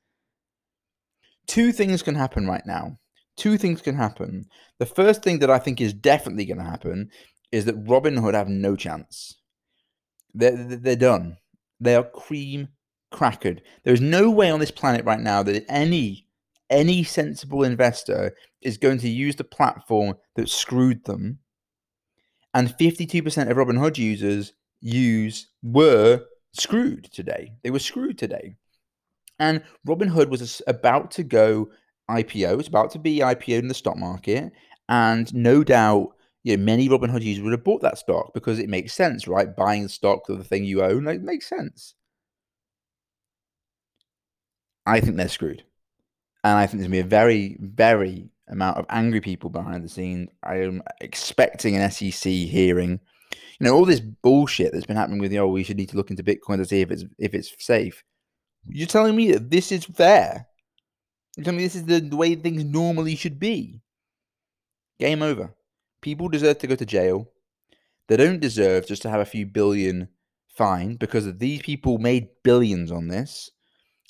Two 1.50 1.72
things 1.72 2.00
can 2.00 2.14
happen 2.14 2.46
right 2.46 2.64
now. 2.64 2.96
Two 3.36 3.58
things 3.58 3.82
can 3.82 3.96
happen. 3.96 4.46
The 4.78 4.86
first 4.86 5.24
thing 5.24 5.40
that 5.40 5.50
I 5.50 5.58
think 5.58 5.80
is 5.80 5.92
definitely 5.92 6.44
going 6.44 6.58
to 6.58 6.64
happen 6.64 7.10
is 7.50 7.64
that 7.64 7.84
Robinhood 7.84 8.34
have 8.34 8.48
no 8.48 8.76
chance. 8.76 9.34
They're, 10.32 10.56
they're 10.56 10.94
done. 10.94 11.38
They 11.80 11.96
are 11.96 12.04
cream 12.04 12.68
crackered. 13.12 13.62
There's 13.82 14.00
no 14.00 14.30
way 14.30 14.48
on 14.48 14.60
this 14.60 14.70
planet 14.70 15.04
right 15.04 15.18
now 15.18 15.42
that 15.42 15.64
any 15.68 16.28
any 16.70 17.02
sensible 17.02 17.64
investor 17.64 18.36
is 18.62 18.78
going 18.78 18.98
to 18.98 19.08
use 19.08 19.34
the 19.34 19.42
platform 19.42 20.14
that 20.36 20.48
screwed 20.48 21.04
them 21.04 21.40
and 22.54 22.68
52% 22.68 23.50
of 23.50 23.56
Robinhood 23.56 23.98
users 23.98 24.52
use 24.80 25.48
were 25.64 26.22
screwed 26.52 27.08
today. 27.12 27.54
They 27.64 27.70
were 27.70 27.80
screwed 27.80 28.18
today. 28.18 28.54
And 29.40 29.62
Robinhood 29.88 30.28
was 30.28 30.62
about 30.68 31.10
to 31.12 31.24
go 31.24 31.70
IPO, 32.08 32.60
it's 32.60 32.68
about 32.68 32.90
to 32.92 32.98
be 32.98 33.18
IPO 33.18 33.58
in 33.58 33.68
the 33.68 33.74
stock 33.74 33.96
market, 33.96 34.52
and 34.88 35.32
no 35.34 35.64
doubt, 35.64 36.10
you 36.44 36.56
know, 36.56 36.62
many 36.62 36.88
Robinhood 36.88 37.22
users 37.22 37.42
would 37.42 37.52
have 37.52 37.64
bought 37.64 37.82
that 37.82 37.98
stock 37.98 38.32
because 38.34 38.58
it 38.58 38.68
makes 38.68 38.92
sense, 38.92 39.26
right? 39.26 39.56
Buying 39.56 39.88
stock 39.88 40.28
of 40.28 40.38
the 40.38 40.44
thing 40.44 40.64
you 40.64 40.82
own, 40.82 41.04
like, 41.04 41.20
makes 41.20 41.48
sense. 41.48 41.94
I 44.86 45.00
think 45.00 45.16
they're 45.16 45.28
screwed. 45.28 45.64
And 46.44 46.58
I 46.58 46.66
think 46.66 46.80
there's 46.80 46.88
to 46.88 46.90
be 46.90 46.98
a 47.00 47.04
very, 47.04 47.56
very 47.60 48.30
amount 48.48 48.78
of 48.78 48.86
angry 48.88 49.20
people 49.20 49.50
behind 49.50 49.84
the 49.84 49.88
scenes. 49.88 50.30
I 50.42 50.56
am 50.56 50.82
expecting 51.00 51.76
an 51.76 51.90
SEC 51.90 52.30
hearing. 52.32 53.00
You 53.58 53.66
know, 53.66 53.74
all 53.74 53.84
this 53.84 54.00
bullshit 54.00 54.72
that's 54.72 54.86
been 54.86 54.96
happening 54.96 55.20
with, 55.20 55.30
the 55.30 55.38
oh, 55.38 55.48
we 55.48 55.62
should 55.62 55.76
need 55.76 55.90
to 55.90 55.96
look 55.96 56.10
into 56.10 56.24
Bitcoin 56.24 56.56
to 56.56 56.64
see 56.64 56.80
if 56.80 56.90
it's 56.90 57.04
if 57.18 57.34
it's 57.34 57.54
safe. 57.58 58.02
You're 58.68 58.86
telling 58.86 59.16
me 59.16 59.32
that 59.32 59.50
this 59.50 59.72
is 59.72 59.84
fair? 59.84 60.46
You're 61.36 61.44
telling 61.44 61.58
me 61.58 61.64
this 61.64 61.76
is 61.76 61.84
the, 61.84 62.16
way 62.16 62.34
things 62.34 62.64
normally 62.64 63.16
should 63.16 63.38
be? 63.38 63.80
Game 64.98 65.22
over. 65.22 65.54
People 66.02 66.28
deserve 66.28 66.58
to 66.58 66.66
go 66.66 66.76
to 66.76 66.86
jail. 66.86 67.28
They 68.08 68.16
don't 68.16 68.40
deserve 68.40 68.86
just 68.86 69.02
to 69.02 69.10
have 69.10 69.20
a 69.20 69.24
few 69.24 69.46
billion 69.46 70.08
fine 70.48 70.96
because 70.96 71.32
these 71.38 71.62
people 71.62 71.98
made 71.98 72.28
billions 72.42 72.90
on 72.90 73.08
this, 73.08 73.50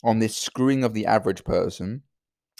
on 0.03 0.19
this 0.19 0.37
screwing 0.37 0.85
of 0.85 0.95
the 0.95 1.07
average 1.07 1.45
person. 1.45 2.03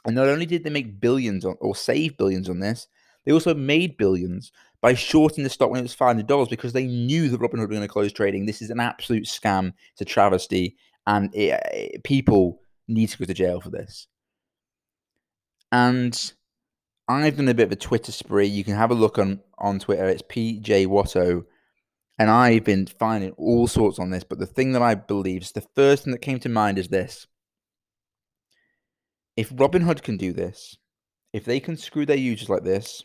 And 0.05 0.15
not 0.15 0.29
only 0.29 0.47
did 0.47 0.65
they 0.65 0.71
make 0.71 1.01
billions 1.01 1.45
on, 1.45 1.57
or 1.61 1.75
save 1.75 2.17
billions 2.17 2.49
on 2.49 2.61
this, 2.61 2.89
they 3.25 3.33
also 3.33 3.55
made 3.55 3.97
billions 3.97 4.53
by 4.81 4.95
shorting 4.95 5.45
the 5.45 5.51
stock 5.51 5.71
when 5.71 5.81
it 5.81 5.83
was 5.83 5.95
five 5.95 6.09
hundred 6.09 6.27
dollars 6.27 6.49
because 6.49 6.73
they 6.73 6.87
knew 6.87 7.29
that 7.29 7.41
Robinhood 7.41 7.61
were 7.61 7.67
going 7.67 7.83
to 7.83 7.89
close 7.89 8.13
trading. 8.13 8.47
This 8.47 8.63
is 8.63 8.71
an 8.71 8.81
absolute 8.81 9.25
scam. 9.25 9.73
It's 9.93 10.01
a 10.01 10.07
travesty, 10.07 10.77
and 11.07 11.35
it, 11.35 11.61
it, 11.73 12.05
people 12.05 12.61
need 12.89 13.09
to 13.09 13.19
go 13.19 13.25
to 13.25 13.35
jail 13.35 13.61
for 13.61 13.71
this. 13.71 14.07
And 15.73 16.33
I've 17.09 17.37
done 17.37 17.49
a 17.49 17.55
bit 17.55 17.67
of 17.67 17.73
a 17.73 17.77
Twitter 17.77 18.13
spree. 18.13 18.47
You 18.47 18.65
can 18.65 18.75
have 18.75 18.91
a 18.91 18.95
look 18.95 19.19
on 19.19 19.41
on 19.59 19.79
Twitter. 19.79 20.09
It's 20.09 20.23
PJ 20.23 20.87
Watto, 20.87 21.45
and 22.19 22.31
I've 22.31 22.65
been 22.65 22.87
finding 22.87 23.33
all 23.33 23.67
sorts 23.67 23.99
on 23.99 24.11
this. 24.11 24.25
But 24.25 24.39
the 24.39 24.47
thing 24.47 24.73
that 24.73 24.83
I 24.83 24.95
believe 24.95 25.43
is 25.43 25.53
the 25.53 25.67
first 25.75 26.05
thing 26.05 26.13
that 26.13 26.23
came 26.23 26.39
to 26.41 26.49
mind 26.49 26.79
is 26.79 26.89
this: 26.89 27.27
if 29.37 29.51
Robinhood 29.51 30.03
can 30.03 30.17
do 30.17 30.33
this, 30.33 30.77
if 31.33 31.45
they 31.45 31.61
can 31.61 31.77
screw 31.77 32.07
their 32.07 32.17
users 32.17 32.49
like 32.49 32.65
this, 32.65 33.05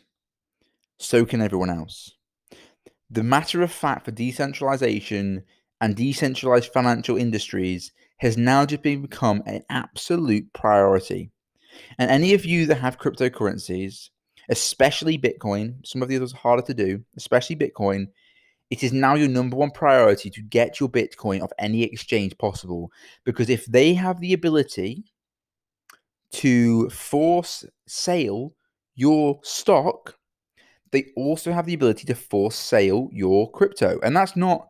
so 0.98 1.24
can 1.24 1.40
everyone 1.40 1.70
else. 1.70 2.12
The 3.08 3.22
matter 3.22 3.62
of 3.62 3.70
fact 3.70 4.04
for 4.04 4.10
decentralization 4.10 5.44
and 5.80 5.96
decentralized 5.96 6.72
financial 6.72 7.16
industries 7.16 7.92
has 8.18 8.36
now 8.36 8.64
just 8.64 8.82
become 8.82 9.42
an 9.46 9.62
absolute 9.68 10.50
priority. 10.52 11.30
And 11.98 12.10
any 12.10 12.32
of 12.34 12.44
you 12.44 12.66
that 12.66 12.76
have 12.76 12.98
cryptocurrencies, 12.98 14.08
especially 14.48 15.18
Bitcoin, 15.18 15.86
some 15.86 16.02
of 16.02 16.08
the 16.08 16.16
others 16.16 16.32
are 16.32 16.38
harder 16.38 16.62
to 16.62 16.74
do, 16.74 17.04
especially 17.16 17.56
Bitcoin, 17.56 18.06
it 18.70 18.82
is 18.82 18.92
now 18.92 19.14
your 19.14 19.28
number 19.28 19.56
one 19.56 19.70
priority 19.70 20.30
to 20.30 20.42
get 20.42 20.80
your 20.80 20.88
Bitcoin 20.88 21.42
off 21.42 21.52
any 21.58 21.82
exchange 21.82 22.36
possible. 22.38 22.90
Because 23.24 23.50
if 23.50 23.66
they 23.66 23.94
have 23.94 24.20
the 24.20 24.32
ability 24.32 25.04
to 26.32 26.88
force 26.90 27.64
sale 27.86 28.54
your 28.94 29.38
stock, 29.42 30.16
they 30.90 31.06
also 31.16 31.52
have 31.52 31.66
the 31.66 31.74
ability 31.74 32.06
to 32.06 32.14
force 32.14 32.56
sale 32.56 33.08
your 33.12 33.50
crypto. 33.52 34.00
And 34.02 34.16
that's 34.16 34.36
not, 34.36 34.68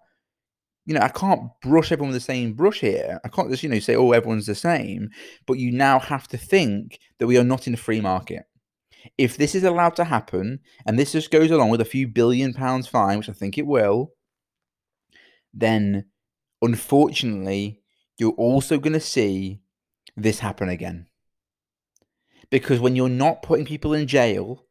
you 0.87 0.95
know, 0.95 1.00
I 1.00 1.09
can't 1.09 1.50
brush 1.62 1.93
everyone 1.93 2.12
with 2.12 2.23
the 2.23 2.33
same 2.33 2.55
brush 2.55 2.81
here. 2.81 3.21
I 3.25 3.28
can't 3.28 3.50
just, 3.50 3.62
you 3.62 3.69
know, 3.69 3.81
say, 3.81 3.97
oh, 3.97 4.12
everyone's 4.12 4.47
the 4.47 4.55
same. 4.55 5.11
But 5.47 5.59
you 5.59 5.73
now 5.73 5.99
have 5.99 6.28
to 6.28 6.38
think 6.38 7.00
that 7.19 7.26
we 7.26 7.37
are 7.37 7.45
not 7.45 7.66
in 7.66 7.75
a 7.75 7.78
free 7.78 8.00
market. 8.00 8.45
If 9.19 9.37
this 9.37 9.55
is 9.55 9.64
allowed 9.64 9.97
to 9.97 10.05
happen, 10.05 10.61
and 10.87 10.99
this 10.99 11.12
just 11.12 11.31
goes 11.31 11.50
along 11.50 11.71
with 11.71 11.81
a 11.81 11.85
few 11.85 12.09
billion 12.09 12.55
pounds 12.55 12.87
fine, 12.87 13.19
which 13.19 13.28
I 13.28 13.33
think 13.33 13.59
it 13.59 13.66
will, 13.66 14.12
then 15.52 16.07
unfortunately, 16.62 17.83
you're 18.19 18.33
also 18.33 18.78
going 18.78 18.93
to 18.93 19.00
see 19.00 19.61
this 20.16 20.38
happen 20.38 20.69
again 20.69 21.07
because 22.50 22.81
when 22.81 22.97
you're 22.97 23.09
not 23.09 23.43
putting 23.43 23.66
people 23.66 23.93
in 23.93 24.07
jail 24.07 24.64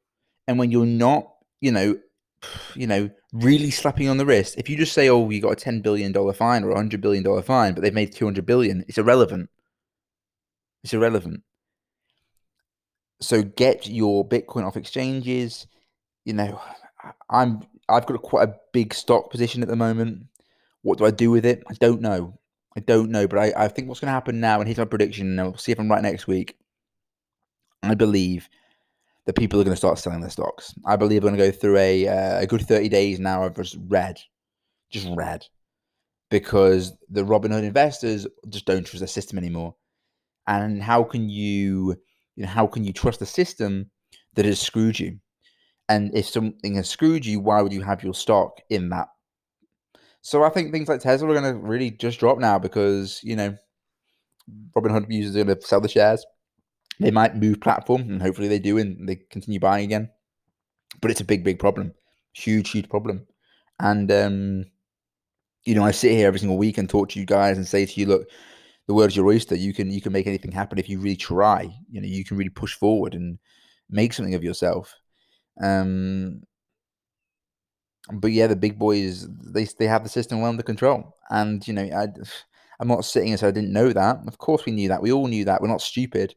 and 0.48 0.58
when 0.58 0.72
you're 0.72 0.86
not, 0.86 1.28
you 1.62 1.72
know, 1.72 1.98
you 2.76 2.88
know, 2.88 3.10
really 3.36 3.72
slapping 3.72 4.08
on 4.10 4.18
the 4.18 4.26
wrist, 4.26 4.56
if 4.58 4.70
you 4.70 4.78
just 4.78 4.94
say, 4.94 5.10
"Oh, 5.10 5.30
you 5.30 5.42
got 5.42 5.52
a 5.52 5.56
ten 5.56 5.82
billion 5.82 6.12
dollar 6.12 6.34
fine 6.34 6.64
or 6.64 6.72
a 6.72 6.76
hundred 6.76 7.02
billion 7.02 7.24
dollar 7.24 7.42
fine," 7.42 7.74
but 7.74 7.82
they've 7.84 7.94
made 7.94 8.12
two 8.12 8.26
hundred 8.26 8.46
billion, 8.46 8.86
it's 8.88 8.98
irrelevant. 8.98 9.50
It's 10.84 10.94
irrelevant. 10.94 11.44
So 13.22 13.44
get 13.44 13.88
your 13.88 14.28
Bitcoin 14.28 14.66
off 14.66 14.78
exchanges. 14.78 15.68
You 16.26 16.34
know, 16.34 16.62
I'm 17.30 17.64
I've 17.90 18.06
got 18.06 18.22
quite 18.22 18.50
a 18.50 18.56
big 18.74 18.94
stock 18.94 19.32
position 19.32 19.62
at 19.62 19.68
the 19.68 19.76
moment. 19.76 20.28
What 20.82 20.98
do 20.98 21.06
I 21.06 21.12
do 21.12 21.32
with 21.32 21.46
it? 21.46 21.64
I 21.68 21.74
don't 21.74 22.02
know. 22.02 22.40
I 22.78 22.82
don't 22.82 23.10
know, 23.10 23.28
but 23.28 23.40
I, 23.40 23.54
I 23.56 23.68
think 23.70 23.88
what's 23.88 24.02
going 24.02 24.10
to 24.10 24.14
happen 24.14 24.40
now, 24.40 24.60
and 24.60 24.68
here's 24.68 24.78
my 24.78 24.86
prediction, 24.86 25.40
and 25.40 25.48
we'll 25.50 25.58
see 25.58 25.72
if 25.72 25.80
I'm 25.80 25.90
right 25.90 26.02
next 26.04 26.28
week. 26.28 26.58
I 27.82 27.96
believe 27.96 28.50
that 29.26 29.36
people 29.36 29.60
are 29.60 29.64
going 29.64 29.74
to 29.74 29.78
start 29.78 29.98
selling 29.98 30.22
their 30.22 30.30
stocks. 30.30 30.74
I 30.86 30.96
believe 30.96 31.24
we're 31.24 31.30
going 31.30 31.40
to 31.40 31.52
go 31.52 31.58
through 31.58 31.78
a 31.78 32.08
uh, 32.08 32.40
a 32.42 32.48
good 32.48 32.62
30 32.62 32.90
days 32.90 33.20
now 33.20 33.44
of 33.44 33.56
just 33.56 33.78
red, 33.88 34.20
just 34.92 35.08
red, 35.16 35.46
because 36.30 36.94
the 37.10 37.24
Robinhood 37.24 37.64
investors 37.64 38.28
just 38.50 38.66
don't 38.66 38.86
trust 38.86 39.02
the 39.02 39.08
system 39.08 39.38
anymore. 39.38 39.76
And 40.48 40.82
how 40.82 41.04
can 41.04 41.30
you, 41.30 41.96
you 42.36 42.44
know, 42.44 42.48
how 42.48 42.68
can 42.68 42.84
you 42.84 42.94
trust 42.94 43.20
the 43.20 43.26
system 43.26 43.90
that 44.36 44.46
has 44.46 44.60
screwed 44.60 45.00
you? 45.00 45.20
And 45.90 46.16
if 46.16 46.28
something 46.28 46.76
has 46.76 46.90
screwed 46.90 47.26
you, 47.26 47.40
why 47.40 47.62
would 47.62 47.74
you 47.74 47.82
have 47.82 48.04
your 48.04 48.14
stock 48.14 48.60
in 48.70 48.90
that? 48.90 49.08
So 50.22 50.44
I 50.44 50.50
think 50.50 50.72
things 50.72 50.88
like 50.88 51.02
Tesla 51.02 51.30
are 51.30 51.40
going 51.40 51.54
to 51.54 51.60
really 51.60 51.92
just 51.92 52.20
drop 52.20 52.40
now 52.40 52.58
because 52.58 53.20
you 53.24 53.36
know 53.36 53.56
Robinhood 54.76 55.06
users 55.10 55.36
are 55.36 55.44
going 55.44 55.60
to 55.60 55.66
sell 55.66 55.82
the 55.82 55.88
shares. 55.88 56.26
They 57.00 57.12
might 57.12 57.36
move 57.36 57.60
platform, 57.60 58.02
and 58.02 58.22
hopefully 58.22 58.48
they 58.48 58.60
do, 58.60 58.78
and 58.78 59.08
they 59.08 59.16
continue 59.16 59.60
buying 59.60 59.86
again. 59.86 60.10
But 61.02 61.12
it's 61.12 61.22
a 61.22 61.26
big, 61.26 61.44
big 61.44 61.60
problem, 61.60 61.94
huge, 62.34 62.72
huge 62.72 62.90
problem. 62.90 63.28
And 63.80 64.12
um, 64.12 64.66
you 65.66 65.76
know, 65.76 65.84
I 65.84 65.92
sit 65.92 66.12
here 66.12 66.28
every 66.28 66.40
single 66.40 66.58
week 66.58 66.78
and 66.78 66.90
talk 66.90 67.10
to 67.10 67.20
you 67.20 67.26
guys 67.26 67.58
and 67.58 67.68
say 67.68 67.86
to 67.86 68.00
you, 68.00 68.06
look, 68.06 68.30
the 68.88 68.94
world's 68.94 69.16
your 69.16 69.28
oyster. 69.28 69.56
You 69.56 69.74
can 69.74 69.92
you 69.92 70.02
can 70.02 70.14
make 70.14 70.28
anything 70.28 70.52
happen 70.52 70.78
if 70.78 70.88
you 70.88 71.00
really 71.00 71.16
try. 71.16 71.70
You 71.90 72.02
know, 72.02 72.08
you 72.08 72.24
can 72.24 72.38
really 72.38 72.50
push 72.50 72.76
forward 72.76 73.14
and 73.14 73.40
make 73.90 74.14
something 74.14 74.36
of 74.36 74.44
yourself. 74.44 74.96
Um, 75.62 76.44
but 78.14 78.32
yeah, 78.32 78.48
the 78.48 78.56
big 78.56 78.78
boys 78.78 79.28
they 79.28 79.66
they 79.66 79.88
have 79.88 80.04
the 80.04 80.10
system 80.10 80.40
well 80.40 80.50
under 80.50 80.64
control, 80.64 81.16
and 81.30 81.68
you 81.68 81.74
know 81.74 81.84
I. 81.84 82.08
I'm 82.78 82.90
not 82.90 83.06
sitting 83.06 83.32
as 83.32 83.42
I 83.42 83.52
didn't 83.52 83.72
know 83.72 83.94
that. 83.94 84.18
Of 84.28 84.38
course, 84.38 84.66
we 84.66 84.74
knew 84.74 84.90
that. 84.90 85.02
We 85.02 85.14
all 85.14 85.28
knew 85.28 85.46
that. 85.46 85.62
We're 85.62 85.70
not 85.70 85.82
stupid, 85.82 86.36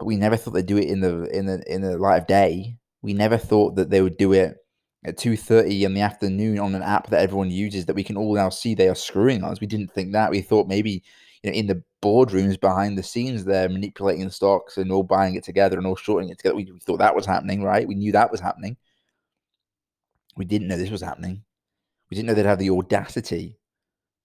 but 0.00 0.06
we 0.06 0.16
never 0.16 0.34
thought 0.34 0.52
they'd 0.52 0.64
do 0.64 0.78
it 0.78 0.88
in 0.88 1.00
the 1.00 1.24
in 1.24 1.44
the 1.44 1.62
in 1.72 1.82
the 1.82 1.98
light 1.98 2.16
of 2.16 2.26
day. 2.26 2.74
We 3.02 3.12
never 3.12 3.36
thought 3.36 3.76
that 3.76 3.90
they 3.90 4.00
would 4.00 4.16
do 4.16 4.32
it 4.32 4.56
at 5.04 5.18
two 5.18 5.36
thirty 5.36 5.84
in 5.84 5.92
the 5.92 6.00
afternoon 6.00 6.58
on 6.58 6.74
an 6.74 6.82
app 6.82 7.08
that 7.08 7.20
everyone 7.20 7.50
uses 7.50 7.84
that 7.84 7.94
we 7.94 8.02
can 8.02 8.16
all 8.16 8.34
now 8.34 8.48
see 8.48 8.74
they 8.74 8.88
are 8.88 8.94
screwing 8.94 9.44
us. 9.44 9.60
We 9.60 9.66
didn't 9.66 9.92
think 9.92 10.12
that. 10.12 10.30
We 10.30 10.40
thought 10.40 10.68
maybe 10.68 11.02
you 11.42 11.50
know 11.50 11.54
in 11.54 11.66
the 11.66 11.82
boardrooms 12.02 12.58
behind 12.58 12.96
the 12.96 13.02
scenes 13.02 13.44
they're 13.44 13.68
manipulating 13.68 14.24
the 14.24 14.30
stocks 14.30 14.78
and 14.78 14.90
all 14.90 15.02
buying 15.02 15.34
it 15.34 15.44
together 15.44 15.76
and 15.76 15.86
all 15.86 15.96
shorting 15.96 16.30
it 16.30 16.38
together. 16.38 16.56
We, 16.56 16.64
we 16.72 16.78
thought 16.78 17.00
that 17.00 17.14
was 17.14 17.26
happening, 17.26 17.62
right? 17.62 17.86
We 17.86 17.94
knew 17.94 18.12
that 18.12 18.30
was 18.30 18.40
happening. 18.40 18.78
We 20.34 20.46
didn't 20.46 20.68
know 20.68 20.78
this 20.78 20.90
was 20.90 21.02
happening. 21.02 21.42
We 22.08 22.14
didn't 22.14 22.28
know 22.28 22.34
they'd 22.34 22.46
have 22.46 22.58
the 22.58 22.70
audacity, 22.70 23.58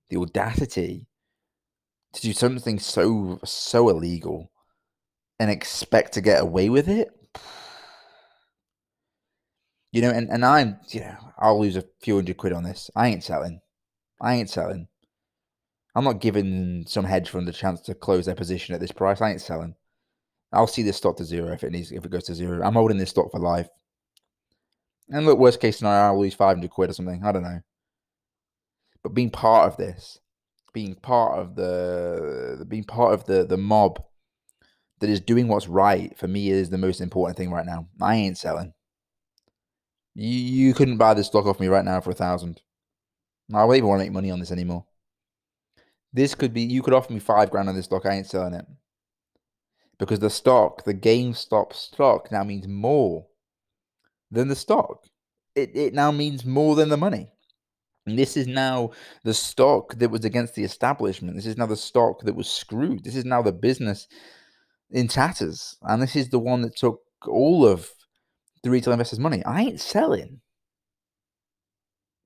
the 0.09 0.17
audacity 0.21 1.05
to 2.13 2.21
do 2.21 2.31
something 2.31 2.79
so 2.79 3.41
so 3.43 3.89
illegal 3.89 4.49
and 5.39 5.49
expect 5.49 6.13
to 6.13 6.21
get 6.21 6.41
away 6.41 6.69
with 6.69 6.87
it. 6.87 7.09
You 9.91 10.01
know, 10.01 10.09
and, 10.09 10.29
and 10.29 10.45
I'm, 10.45 10.77
you 10.89 11.01
know, 11.01 11.15
I'll 11.37 11.59
lose 11.59 11.77
a 11.77 11.85
few 12.01 12.15
hundred 12.15 12.37
quid 12.37 12.53
on 12.53 12.63
this. 12.63 12.89
I 12.95 13.07
ain't 13.07 13.23
selling. 13.23 13.61
I 14.19 14.35
ain't 14.35 14.49
selling. 14.49 14.87
I'm 15.95 16.03
not 16.03 16.19
giving 16.19 16.85
some 16.87 17.05
hedge 17.05 17.29
fund 17.29 17.47
the 17.47 17.53
chance 17.53 17.79
to 17.81 17.95
close 17.95 18.25
their 18.25 18.35
position 18.35 18.75
at 18.75 18.81
this 18.81 18.91
price. 18.91 19.21
I 19.21 19.31
ain't 19.31 19.41
selling. 19.41 19.75
I'll 20.51 20.67
see 20.67 20.83
this 20.83 20.97
stock 20.97 21.17
to 21.17 21.25
zero 21.25 21.51
if 21.53 21.63
it 21.63 21.71
needs 21.71 21.91
if 21.91 22.05
it 22.05 22.11
goes 22.11 22.25
to 22.25 22.35
zero. 22.35 22.61
I'm 22.65 22.73
holding 22.73 22.97
this 22.97 23.09
stock 23.09 23.31
for 23.31 23.39
life. 23.39 23.69
And 25.09 25.25
look, 25.25 25.37
worst 25.37 25.61
case 25.61 25.77
scenario, 25.77 26.07
I'll 26.07 26.19
lose 26.19 26.33
500 26.33 26.69
quid 26.69 26.89
or 26.89 26.93
something. 26.93 27.23
I 27.23 27.31
don't 27.31 27.43
know. 27.43 27.61
But 29.03 29.13
being 29.13 29.29
part 29.29 29.67
of 29.67 29.77
this, 29.77 30.19
being 30.73 30.95
part 30.95 31.39
of 31.39 31.55
the 31.55 32.65
being 32.67 32.83
part 32.83 33.13
of 33.13 33.25
the 33.25 33.45
the 33.45 33.57
mob 33.57 34.03
that 35.05 35.11
is 35.11 35.21
doing 35.21 35.47
what's 35.47 35.67
right 35.67 36.17
for 36.17 36.27
me 36.27 36.49
is 36.49 36.71
the 36.71 36.79
most 36.79 36.99
important 36.99 37.37
thing 37.37 37.51
right 37.51 37.65
now. 37.65 37.87
I 38.01 38.15
ain't 38.15 38.39
selling. 38.39 38.73
You 40.15 40.29
you 40.29 40.73
couldn't 40.73 40.97
buy 40.97 41.13
this 41.13 41.27
stock 41.27 41.45
off 41.45 41.59
me 41.59 41.67
right 41.67 41.85
now 41.85 42.01
for 42.01 42.09
a 42.09 42.15
thousand. 42.15 42.61
I 43.53 43.59
don't 43.59 43.75
even 43.75 43.87
want 43.87 43.99
to 43.99 44.05
make 44.05 44.13
money 44.13 44.31
on 44.31 44.39
this 44.39 44.51
anymore. 44.51 44.85
This 46.11 46.33
could 46.33 46.53
be 46.53 46.61
you 46.61 46.81
could 46.81 46.95
offer 46.95 47.13
me 47.13 47.19
five 47.19 47.51
grand 47.51 47.69
on 47.69 47.75
this 47.75 47.85
stock. 47.85 48.07
I 48.07 48.15
ain't 48.15 48.25
selling 48.25 48.55
it 48.55 48.65
because 49.99 50.17
the 50.17 50.29
stock, 50.31 50.83
the 50.85 50.93
GameStop 50.95 51.73
stock, 51.73 52.31
now 52.31 52.43
means 52.43 52.67
more 52.67 53.27
than 54.31 54.47
the 54.47 54.55
stock. 54.55 55.05
It 55.53 55.75
it 55.75 55.93
now 55.93 56.09
means 56.11 56.45
more 56.45 56.75
than 56.75 56.89
the 56.89 56.97
money. 56.97 57.27
And 58.07 58.17
this 58.17 58.37
is 58.37 58.47
now 58.47 58.89
the 59.23 59.35
stock 59.35 59.93
that 59.99 60.09
was 60.09 60.25
against 60.25 60.55
the 60.55 60.63
establishment. 60.63 61.35
This 61.35 61.45
is 61.45 61.57
now 61.57 61.67
the 61.67 61.77
stock 61.77 62.21
that 62.21 62.35
was 62.35 62.49
screwed. 62.49 63.03
This 63.03 63.15
is 63.15 63.25
now 63.25 63.43
the 63.43 63.51
business 63.51 64.07
in 64.91 65.07
tatters. 65.07 65.77
And 65.81 66.01
this 66.01 66.15
is 66.15 66.29
the 66.29 66.39
one 66.39 66.61
that 66.61 66.75
took 66.75 67.01
all 67.27 67.65
of 67.65 67.89
the 68.63 68.69
retail 68.69 68.93
investors' 68.93 69.19
money. 69.19 69.43
I 69.45 69.61
ain't 69.61 69.79
selling. 69.79 70.41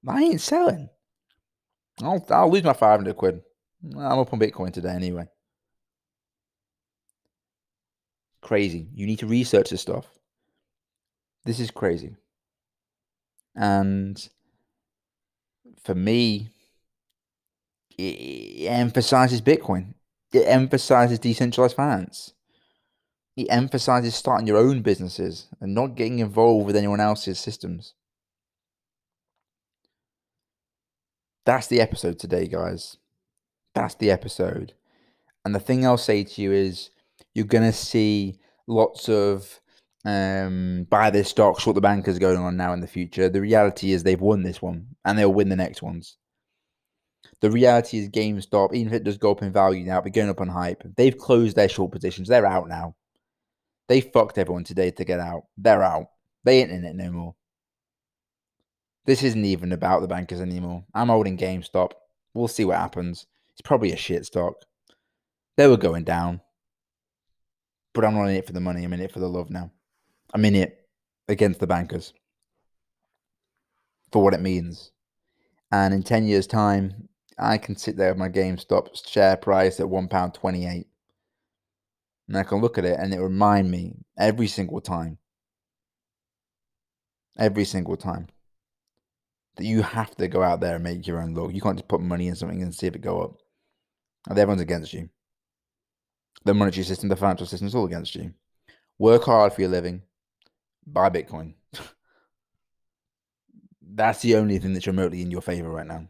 I 0.08 0.22
ain't 0.24 0.41
selling. 0.41 0.89
I'll, 2.02 2.26
I'll 2.30 2.52
lose 2.52 2.63
my 2.63 2.74
500 2.74 3.15
quid. 3.15 3.41
I'm 3.84 4.19
up 4.19 4.34
on 4.34 4.39
Bitcoin 4.39 4.74
today 4.74 4.93
anyway. 4.93 5.28
Crazy. 8.41 8.88
You 8.93 9.06
need 9.06 9.19
to 9.19 9.28
research 9.28 9.69
this 9.69 9.82
stuff. 9.82 10.08
This 11.45 11.60
is 11.60 11.72
crazy. 11.72 12.15
And 13.56 14.30
for 15.84 15.95
me, 15.95 16.50
it 17.98 18.67
emphasizes 18.67 19.41
Bitcoin. 19.41 19.93
It 20.32 20.45
emphasizes 20.48 21.19
decentralized 21.19 21.76
finance. 21.76 22.34
It 23.39 23.47
emphasizes 23.49 24.15
starting 24.15 24.47
your 24.47 24.58
own 24.58 24.82
businesses 24.82 25.47
and 25.62 25.73
not 25.73 25.95
getting 25.95 26.19
involved 26.19 26.65
with 26.65 26.75
anyone 26.75 26.99
else's 26.99 27.39
systems. 27.39 27.93
That's 31.45 31.67
the 31.67 31.80
episode 31.80 32.19
today, 32.19 32.47
guys. 32.47 32.97
That's 33.73 33.95
the 33.95 34.12
episode. 34.12 34.73
And 35.45 35.56
the 35.56 35.60
thing 35.62 35.86
I'll 35.86 35.97
say 35.97 36.25
to 36.25 36.41
you 36.41 36.52
is 36.52 36.89
you're 37.34 37.45
going 37.45 37.63
to 37.63 37.71
see 37.71 38.39
lots 38.67 39.08
of 39.08 39.62
um, 40.04 40.86
buy 40.89 41.10
this 41.10 41.30
stock, 41.30 41.62
short 41.62 41.75
the 41.75 41.82
bankers 41.82 42.19
going 42.19 42.39
on 42.39 42.58
now 42.58 42.73
in 42.73 42.82
the 42.82 42.88
future. 42.88 43.30
The 43.30 43.39
reality 43.39 43.93
is 43.93 44.04
they've 44.04 44.19
won 44.19 44.43
this 44.43 44.62
one 44.62 44.97
and 45.06 45.17
they'll 45.17 45.34
win 45.34 45.47
the 45.47 45.56
next 45.56 45.82
ones. 45.82 46.17
The 47.39 47.49
reality 47.49 47.99
is 47.99 48.10
GameStop, 48.10 48.73
even 48.73 48.88
if 48.88 48.93
it 48.93 49.06
does 49.06 49.17
go 49.17 49.32
up 49.32 49.41
in 49.41 49.54
value 49.54 49.86
now, 49.86 50.02
be 50.02 50.10
going 50.10 50.30
up 50.30 50.41
on 50.41 50.49
hype. 50.49 50.84
They've 50.97 51.17
closed 51.17 51.56
their 51.56 51.69
short 51.69 51.93
positions. 51.93 52.28
They're 52.28 52.45
out 52.45 52.67
now. 52.67 52.95
They 53.89 54.02
fucked 54.02 54.38
everyone 54.38 54.63
today 54.63 54.91
to 54.91 55.04
get 55.04 55.19
out. 55.19 55.45
They're 55.58 55.84
out. 55.84 56.12
They 56.43 56.62
ain't 56.62 56.71
in 56.71 56.86
it 56.86 56.95
no 56.95 57.12
more. 57.12 57.36
This 59.06 59.23
isn't 59.23 59.45
even 59.45 59.71
about 59.71 60.02
the 60.02 60.08
bankers 60.08 60.39
anymore. 60.39 60.86
I'm 60.93 61.08
holding 61.08 61.38
GameStop. 61.38 61.93
We'll 62.36 62.47
see 62.47 62.65
what 62.65 62.78
happens. 62.78 63.25
It's 63.52 63.62
probably 63.62 63.91
a 63.91 63.97
shit 63.97 64.28
stock. 64.28 64.54
They 65.58 65.67
were 65.67 65.75
going 65.75 66.04
down. 66.04 66.41
But 67.95 68.06
I'm 68.06 68.13
not 68.13 68.25
in 68.28 68.36
it 68.36 68.45
for 68.45 68.54
the 68.54 68.62
money. 68.62 68.84
I'm 68.84 68.93
in 68.93 69.02
it 69.02 69.12
for 69.12 69.19
the 69.19 69.28
love 69.28 69.49
now. 69.49 69.71
I'm 70.36 70.45
in 70.45 70.54
it 70.54 70.88
against 71.28 71.60
the 71.60 71.65
bankers 71.65 72.13
for 74.12 74.23
what 74.23 74.36
it 74.36 74.41
means. 74.41 74.91
And 75.71 75.95
in 75.95 76.04
10 76.04 76.28
years' 76.28 76.45
time, 76.45 77.10
I 77.39 77.58
can 77.58 77.75
sit 77.75 77.97
there 77.97 78.10
with 78.10 78.19
my 78.19 78.30
GameStop 78.30 79.08
share 79.08 79.36
price 79.36 79.80
at 79.80 79.88
£1.28. 79.88 80.86
And 82.30 82.38
I 82.38 82.44
can 82.44 82.62
look 82.62 82.78
at 82.78 82.86
it 82.86 83.00
and 83.00 83.12
it 83.12 83.20
remind 83.20 83.72
me 83.72 83.96
every 84.15 84.46
single 84.46 84.82
time, 84.82 85.18
every 87.39 87.65
single 87.65 87.98
time, 87.98 88.28
that 89.56 89.65
you 89.65 89.82
have 89.82 90.15
to 90.18 90.28
go 90.28 90.44
out 90.44 90.62
there 90.62 90.76
and 90.76 90.84
make 90.84 91.08
your 91.08 91.24
own 91.24 91.34
luck. 91.34 91.52
You 91.52 91.60
can't 91.60 91.78
just 91.78 91.88
put 91.88 92.02
money 92.02 92.28
in 92.28 92.36
something 92.36 92.62
and 92.62 92.74
see 92.74 92.86
if 92.86 92.96
it 92.96 93.02
go 93.02 93.24
up. 93.24 93.38
And 94.30 94.38
everyone's 94.38 94.62
against 94.62 94.94
you. 94.94 95.10
The 96.46 96.54
monetary 96.54 96.84
system, 96.84 97.10
the 97.10 97.15
financial 97.15 97.48
system 97.48 97.68
is 97.68 97.74
all 97.74 97.86
against 97.86 98.13
you. 98.13 98.32
Work 99.00 99.24
hard 99.24 99.52
for 99.52 99.62
your 99.62 99.72
living. 99.72 100.04
Buy 100.86 101.10
Bitcoin. 101.10 101.56
That's 103.82 104.22
the 104.22 104.36
only 104.36 104.60
thing 104.60 104.74
that's 104.74 104.86
remotely 104.86 105.24
in 105.24 105.32
your 105.32 105.42
favor 105.42 105.70
right 105.70 105.88
now. 105.88 106.08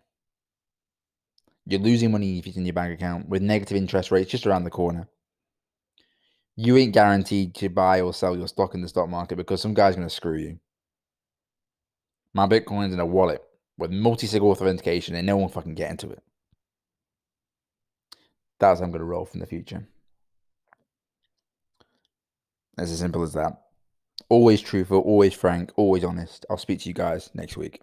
You're 1.65 1.79
losing 1.79 2.11
money 2.11 2.39
if 2.39 2.45
it's 2.45 2.57
in 2.57 2.65
your 2.65 2.73
bank 2.73 2.93
account 2.93 3.29
with 3.29 3.41
negative 3.41 3.77
interest 3.77 4.11
rates 4.11 4.29
just 4.29 4.45
around 4.45 4.65
the 4.65 4.69
corner. 4.69 5.07
You 6.61 6.75
ain't 6.75 6.93
guaranteed 6.93 7.55
to 7.55 7.69
buy 7.69 8.01
or 8.01 8.13
sell 8.13 8.35
your 8.35 8.49
stock 8.49 8.75
in 8.75 8.81
the 8.81 8.89
stock 8.89 9.07
market 9.07 9.37
because 9.37 9.61
some 9.61 9.73
guy's 9.73 9.95
going 9.95 10.05
to 10.05 10.13
screw 10.13 10.35
you. 10.35 10.59
My 12.33 12.47
Bitcoin's 12.47 12.93
in 12.93 12.99
a 12.99 13.05
wallet 13.05 13.41
with 13.77 13.91
multi-sig 13.91 14.41
authentication 14.41 15.15
and 15.15 15.25
no 15.25 15.37
one 15.37 15.47
fucking 15.47 15.75
get 15.75 15.89
into 15.89 16.09
it. 16.09 16.21
That's 18.59 18.81
how 18.81 18.85
I'm 18.85 18.91
going 18.91 18.99
to 18.99 19.05
roll 19.05 19.23
from 19.23 19.39
the 19.39 19.45
future. 19.45 19.87
It's 22.77 22.91
as 22.91 22.99
simple 22.99 23.23
as 23.23 23.31
that. 23.31 23.53
always 24.27 24.59
truthful, 24.59 24.99
always 24.99 25.33
frank, 25.33 25.71
always 25.77 26.03
honest. 26.03 26.45
I'll 26.49 26.57
speak 26.57 26.81
to 26.81 26.89
you 26.89 26.93
guys 26.93 27.29
next 27.33 27.55
week. 27.55 27.81